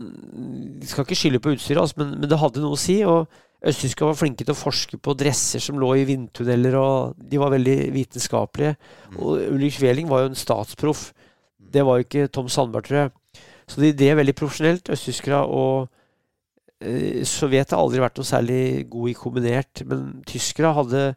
[0.82, 3.00] De skal ikke skylde på utstyret, altså, men, men, det hadde noe å si.
[3.08, 3.30] og
[3.66, 7.54] Østtyskere var flinke til å forske på dresser som lå i vindtunneler, og de var
[7.56, 8.76] veldig vitenskapelige.
[9.10, 9.16] Mm.
[9.18, 11.08] Og Ulrik Schweling var jo en statsproff.
[11.58, 13.14] Det var jo ikke Tom Sandberg, tror jeg.
[13.66, 15.40] Så de drev veldig profesjonelt, østtyskere.
[15.50, 15.88] Og
[16.86, 18.60] eh, Sovjet har aldri vært noe særlig
[18.92, 21.08] god i kombinert, men tyskere hadde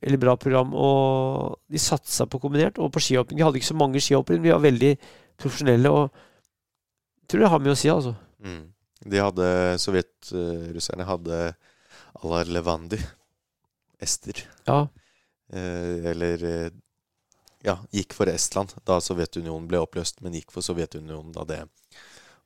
[0.00, 2.80] veldig bra program, og de satsa på kombinert.
[2.82, 3.38] Og på skihopping.
[3.38, 4.92] De hadde ikke så mange skihoppere, men vi var veldig
[5.38, 5.94] profesjonelle.
[5.94, 6.26] og
[7.30, 8.14] tror det har mye å si, altså.
[8.44, 8.62] Mm.
[9.10, 9.48] De hadde
[9.80, 11.40] Sovjetrusserne hadde
[12.20, 13.00] Alar Levandi.
[14.00, 14.48] Ester.
[14.64, 14.88] Ja.
[15.52, 16.70] Eh, eller eh,
[17.62, 21.58] Ja, gikk for Estland da Sovjetunionen ble oppløst, men gikk for Sovjetunionen da det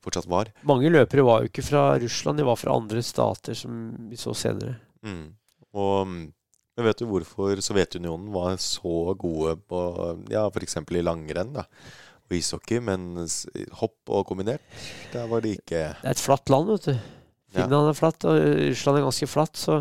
[0.03, 0.51] fortsatt var.
[0.67, 4.35] Mange løpere var jo ikke fra Russland, de var fra andre stater, som vi så
[4.35, 4.75] senere.
[5.07, 5.29] Mm.
[5.79, 6.11] Og
[6.75, 9.79] men vet du hvorfor Sovjetunionen var så gode på
[10.31, 10.81] ja, f.eks.
[10.91, 11.63] i langrenn da,
[12.25, 13.27] og ishockey, men
[13.79, 14.63] hopp og kombinert,
[15.13, 16.95] der var det ikke Det er et flatt land, vet du.
[17.55, 18.39] Finland er flatt, og
[18.71, 19.59] Russland er ganske flatt.
[19.59, 19.77] Så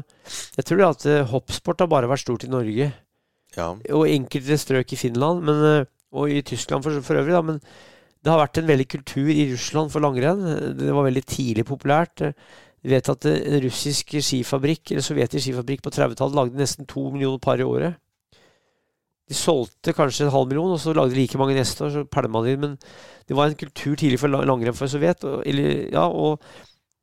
[0.58, 2.90] jeg tror at uh, hoppsport har bare vært stort i Norge.
[3.56, 3.70] Ja.
[3.94, 7.34] Og enkelte strøk i Finland, men, uh, og i Tyskland for, for øvrig.
[7.34, 7.58] Da, men
[8.24, 10.44] det har vært en veldig kultur i Russland for langrenn.
[10.78, 12.22] Det var veldig tidlig populært.
[12.84, 17.42] Vi vet at en russisk skifabrikk, eller sovjetisk skifabrikk på 30-tallet lagde nesten to millioner
[17.42, 17.98] par i året.
[19.30, 21.90] De solgte kanskje en halv million, og så lagde de like mange neste år.
[21.90, 22.78] så pælma de, Men
[23.28, 25.24] det var en kultur tidlig for langrenn for Sovjet.
[25.24, 26.40] Og, eller, ja, og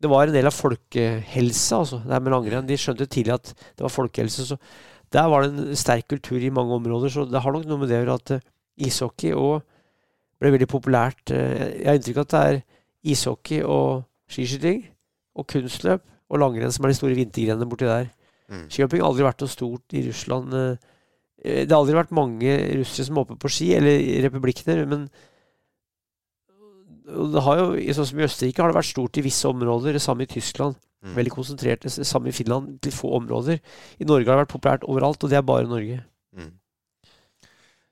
[0.02, 2.68] det var en del av folkehelse, altså, det her med langrenn.
[2.68, 4.46] De skjønte tidlig at det var folkehelse.
[4.46, 4.58] Så
[5.14, 7.10] der var det en sterk kultur i mange områder.
[7.10, 8.48] Så det har nok noe med det å gjøre at uh,
[8.78, 9.66] ishockey og
[10.42, 11.26] ble veldig populært.
[11.30, 12.64] Uh, jeg har inntrykk av at det er
[13.14, 14.86] ishockey og skiskyting
[15.36, 18.10] og kunstløp og langrenn som er de store vintergrenene borti der.
[18.52, 18.66] Mm.
[18.72, 20.56] Skihopping har aldri vært noe stort i Russland.
[20.56, 20.91] Eh,
[21.42, 25.10] det har aldri vært mange russere som hopper på ski, eller republikkene, men
[27.12, 30.04] det har jo, sånn som I Østerrike har det vært stort i visse områder, det
[30.04, 30.78] samme i Tyskland.
[31.02, 31.16] Mm.
[31.18, 31.82] Veldig konsentrert.
[31.84, 33.58] Det samme i Finland, til få områder.
[33.98, 35.98] I Norge har det vært populært overalt, og det er bare Norge.
[36.38, 36.54] Mm.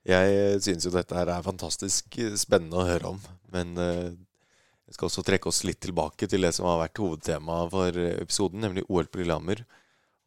[0.10, 3.20] Jeg synes jo dette her er fantastisk spennende å høre om,
[3.54, 8.00] men jeg skal også trekke oss litt tilbake til det som har vært hovedtemaet for
[8.14, 9.66] episoden, nemlig OL på Lillehammer.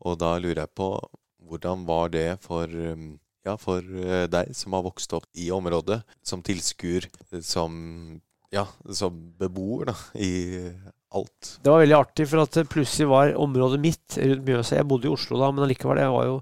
[0.02, 0.90] Og da lurer jeg på
[1.48, 3.14] hvordan var det for, um,
[3.46, 7.08] ja, for eh, deg som har vokst opp i området, som tilskuer,
[7.42, 7.74] som,
[8.54, 10.32] ja, som beboer da, i
[11.12, 11.56] alt?
[11.62, 14.78] Det var veldig artig, for at plutselig var området mitt rundt Mjøsa.
[14.78, 16.36] Jeg bodde i Oslo da, men allikevel, jeg var jo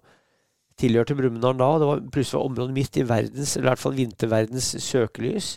[0.80, 1.70] tilhørte Brumunddal da.
[1.80, 5.54] Det var plutselig var området mitt i verdens, eller i hvert fall vinterverdens søkelys.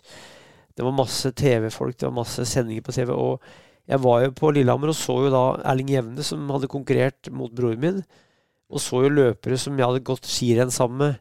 [0.74, 3.14] Det var masse TV-folk, det var masse sendinger på TV.
[3.14, 3.44] Og
[3.90, 7.54] jeg var jo på Lillehammer og så jo da Erling Jevne, som hadde konkurrert mot
[7.54, 8.04] broren min.
[8.74, 11.20] Og så jo løpere som jeg hadde gått skirenn sammen med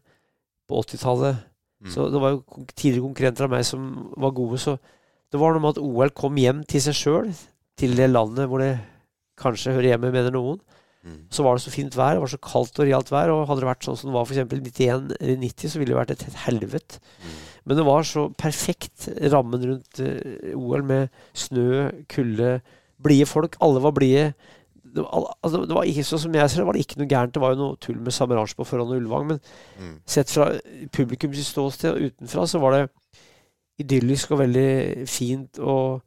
[0.70, 1.42] på 80-tallet.
[1.82, 1.90] Mm.
[1.92, 2.42] Så det var jo
[2.72, 4.60] tidligere konkurrenter av meg som var gode.
[4.62, 4.76] Så
[5.32, 7.32] det var noe med at OL kom hjem til seg sjøl,
[7.78, 8.76] til det landet hvor det
[9.40, 10.60] kanskje hører hjemme, mener noen.
[11.02, 11.24] Mm.
[11.34, 13.32] Så var det så fint vær, det var så kaldt og realt vær.
[13.34, 14.44] Og hadde det vært sånn som det var f.eks.
[14.52, 17.02] 91 eller 90, så ville det vært et helvete.
[17.22, 17.40] Mm.
[17.66, 22.56] Men det var så perfekt, rammen rundt uh, eh, OL, med snø, kulde,
[23.02, 23.58] blide folk.
[23.62, 24.32] Alle var blide.
[24.92, 27.34] Det, altså, det var ikke sånn som jeg ser det, var det ikke noe gærent.
[27.34, 29.42] Det var jo noe tull med Samaranch på forhånd og Ullevang, men
[29.80, 29.94] mm.
[30.14, 30.50] sett fra
[30.92, 32.82] publikums ståsted og utenfra, så var det
[33.82, 35.58] idyllisk og veldig fint.
[35.58, 36.02] og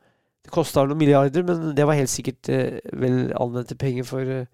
[0.46, 4.46] det kosta noen milliarder, men det var helt sikkert eh, vel anvendte penger for eh,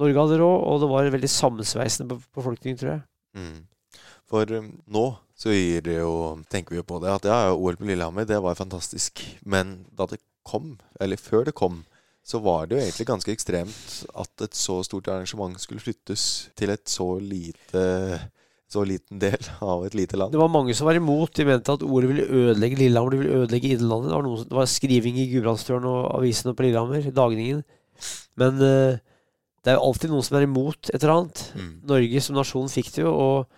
[0.00, 3.00] Norge hadde råd, og det var veldig sammensveisende befolkningen tror jeg.
[3.36, 4.00] Mm.
[4.30, 5.06] For um, nå
[5.40, 6.12] så jo,
[6.52, 9.22] tenker vi jo på det at ja, OL på Lillehammer, det var fantastisk.
[9.40, 11.82] Men da det kom, eller før det kom,
[12.26, 16.72] så var det jo egentlig ganske ekstremt at et så stort arrangement skulle flyttes til
[16.74, 17.86] et så lite
[18.70, 20.30] så liten del av et lite land.
[20.30, 21.32] Det var mange som var imot.
[21.34, 24.10] De mente at ordet ville ødelegge Lillehammer, det ville ødelegge Innlandet.
[24.10, 27.64] Det var, noen, det var skriving i Gudbrandsdølen og avisene på Lillehammer, Dagningen.
[28.38, 29.00] Men uh,
[29.60, 31.42] det er jo alltid noen som er imot et eller annet.
[31.58, 31.72] Mm.
[31.90, 33.50] Norge som nasjon fikk det jo, og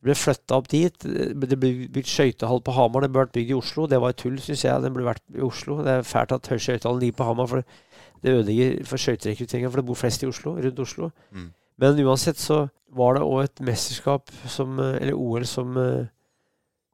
[0.00, 1.02] det ble flytta opp dit.
[1.02, 1.58] Det ble
[1.90, 3.04] bygd skøytehall på Hamar.
[3.04, 3.90] Det ble vært bygd i Oslo.
[3.90, 4.84] Det var et tull, syns jeg.
[4.86, 5.82] Den ble vært i Oslo.
[5.84, 7.89] Det er fælt at skøytehallen ligger på Hamar, for det
[8.28, 9.70] ødelegger for skøyterekrutteringa.
[9.70, 11.10] For det bor flest i Oslo, rundt Oslo.
[11.32, 11.50] Mm.
[11.80, 15.76] Men uansett så var det òg et mesterskap, som, eller OL, som,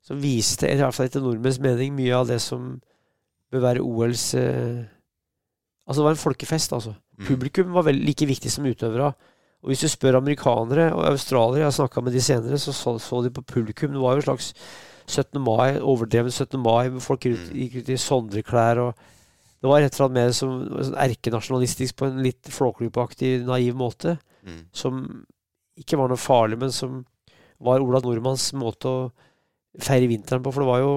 [0.07, 2.77] som viste, i hvert fall etter nordmenns mening, mye av det som
[3.53, 4.85] bør være OLs eh,
[5.87, 6.97] Altså, det var en folkefest, altså.
[7.15, 7.27] Mm.
[7.29, 9.13] Publikum var vel like viktig som utøvere.
[9.63, 12.97] Og hvis du spør amerikanere og australiere, jeg har snakka med de senere, så, så
[12.99, 13.93] så de på publikum.
[13.95, 14.49] Det var jo en slags
[15.07, 15.41] 17.
[15.41, 16.59] mai, overdreven 17.
[16.59, 16.91] mai.
[17.01, 17.45] Folk mm.
[17.55, 18.83] gikk ut i sondreklær.
[18.83, 18.95] og
[19.67, 24.13] Det var rett og slett mer som sånn erkenasjonalistisk på en litt flåklypeaktig, naiv måte.
[24.47, 24.61] Mm.
[24.71, 25.01] Som
[25.75, 27.01] ikke var noe farlig, men som
[27.67, 29.01] var Ola Nordmanns måte å
[29.83, 30.53] feire vinteren på.
[30.55, 30.93] For det var jo,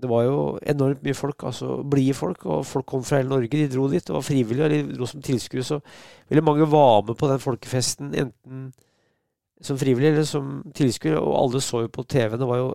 [0.00, 0.40] det var jo
[0.72, 2.48] enormt mye folk, altså blide folk.
[2.48, 3.52] Og folk kom fra hele Norge.
[3.52, 4.04] De dro dit.
[4.04, 5.68] Det var frivillige, og de dro som tilskuere.
[5.68, 5.80] Så
[6.32, 8.70] veldig mange var med på den folkefesten, enten
[9.60, 11.20] som frivillig eller som tilskuere.
[11.20, 12.40] Og alle så jo på TV.
[12.40, 12.70] Det var jo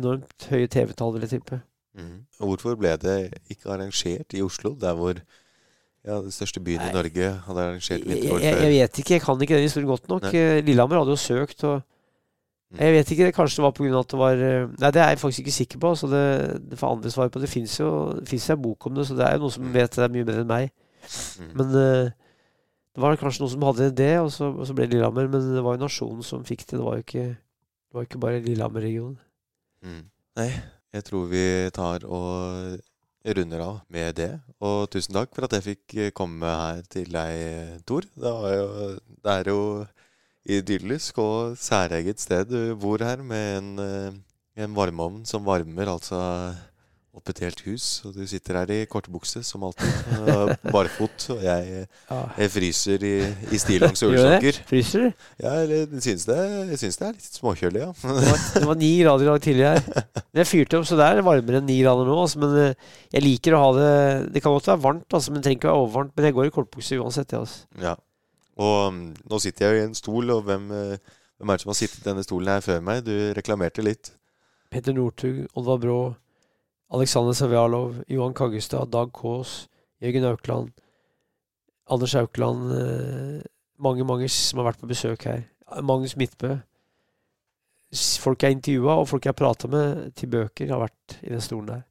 [0.00, 1.60] enormt høye TV-tall, vil jeg tippe.
[1.98, 2.22] Mm.
[2.38, 3.18] Hvorfor ble det
[3.50, 8.06] ikke arrangert i Oslo, der hvor ja, den største byen i Norge hadde arrangert Jeg,
[8.06, 10.28] vinter-OL jeg, jeg vet ikke, jeg kan ikke den historien godt nok.
[10.28, 10.34] Nei.
[10.38, 11.82] Eh, Lillehammer hadde jo søkt, og
[12.70, 12.78] Mm.
[12.80, 13.98] jeg vet ikke, Kanskje det var pga.
[13.98, 15.94] at det var eh, Nei, det er jeg faktisk ikke sikker på.
[15.96, 17.40] Så det, det får andre svar på.
[17.40, 19.72] Det fins jo det jo en bok om det, så det er jo noen som
[19.72, 20.70] vet det er mye bedre enn meg.
[21.40, 21.52] Mm.
[21.56, 22.10] Men uh,
[22.92, 25.30] det var kanskje noen som hadde det, og så, og så ble det Lillehammer.
[25.32, 26.76] Men det var jo nasjonen som fikk det.
[26.76, 29.16] Det var jo ikke, det var ikke bare Lillehammer-regionen.
[29.82, 30.04] Mm.
[30.36, 30.50] Nei,
[30.94, 32.78] jeg tror vi tar og
[33.36, 34.30] runder av med det.
[34.64, 38.06] Og tusen takk for at jeg fikk eh, komme her til deg, Tor.
[38.14, 38.68] Det, jo,
[39.24, 39.62] det er jo
[40.48, 46.20] idyllisk og særeget sted du bor her, med en, eh, en varmeovn som varmer altså
[47.18, 47.86] opp et helt hus.
[48.06, 49.90] Og du sitter her i kortbukse, som alltid,
[50.74, 51.26] barfot.
[51.34, 53.12] Og jeg, jeg fryser i,
[53.52, 54.60] i stillongs ullsokker.
[54.70, 55.26] Fryser du?
[55.42, 56.38] Ja, eller jeg syns det,
[56.72, 57.90] jeg syns det er litt småkjølig, ja.
[57.98, 59.84] Det var, det var ni grader i dag tidlig her.
[60.18, 62.18] Men jeg fyrte opp, så det er varmere enn ni grader nå.
[62.24, 63.92] Altså, men eh, jeg liker å ha det
[64.34, 66.14] Det kan godt være varmt, altså, men det trenger ikke være overvarmt.
[66.16, 67.34] Men jeg går i kortbukse uansett.
[67.34, 67.64] jeg, Altså.
[67.82, 67.94] Ja.
[68.58, 71.64] Og mm, nå sitter jeg jo i en stol, og hvem, eh, hvem er det
[71.66, 73.04] som har sittet i denne stolen her før meg?
[73.06, 74.12] Du reklamerte litt.
[74.68, 75.98] Petter Northug, Oddvar Brå,
[76.88, 79.68] Aleksandr Savjalov, Johan Kaggestad, Dag Kaas,
[80.00, 80.70] Jørgen Aukland,
[81.90, 83.42] Anders Aukland eh,
[83.78, 85.42] Mange, mange som har vært på besøk her.
[85.86, 86.56] Magnus Midtbø.
[88.18, 91.68] Folk jeg intervjua, og folk jeg prata med til bøker, har vært i den stolen
[91.70, 91.84] der.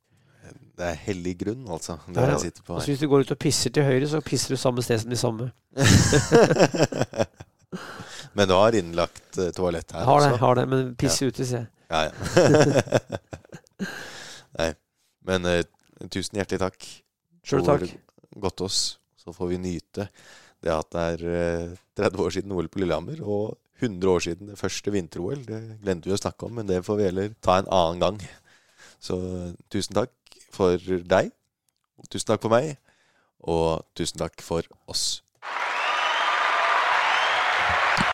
[0.78, 1.96] Det er hellig grunn, altså.
[2.12, 2.34] Ja, ja.
[2.34, 2.90] jeg sitter på her.
[2.92, 5.22] hvis du går ut og pisser til høyre, så pisser du samme sted som de
[5.22, 5.48] samme.
[8.38, 10.44] Men du har innlagt eh, toalett her har det, også?
[10.44, 11.66] har det, men pisse ute, til jeg.
[11.90, 12.12] Ja, ja.
[15.28, 15.64] Men eh,
[16.08, 16.90] tusen hjertelig takk.
[17.48, 17.88] Sjøl takk.
[18.38, 18.82] Godt oss.
[19.20, 20.08] Så får vi nyte
[20.64, 24.52] det at det er eh, 30 år siden OL på Lillehammer, og 100 år siden
[24.52, 25.44] det første vinter-OL.
[25.46, 28.22] Det glemte vi å snakke om, men det får vi heller ta en annen gang.
[28.98, 29.18] Så
[29.70, 31.30] tusen takk for deg.
[32.10, 32.78] Tusen takk for meg.
[33.46, 35.22] Og tusen takk for oss.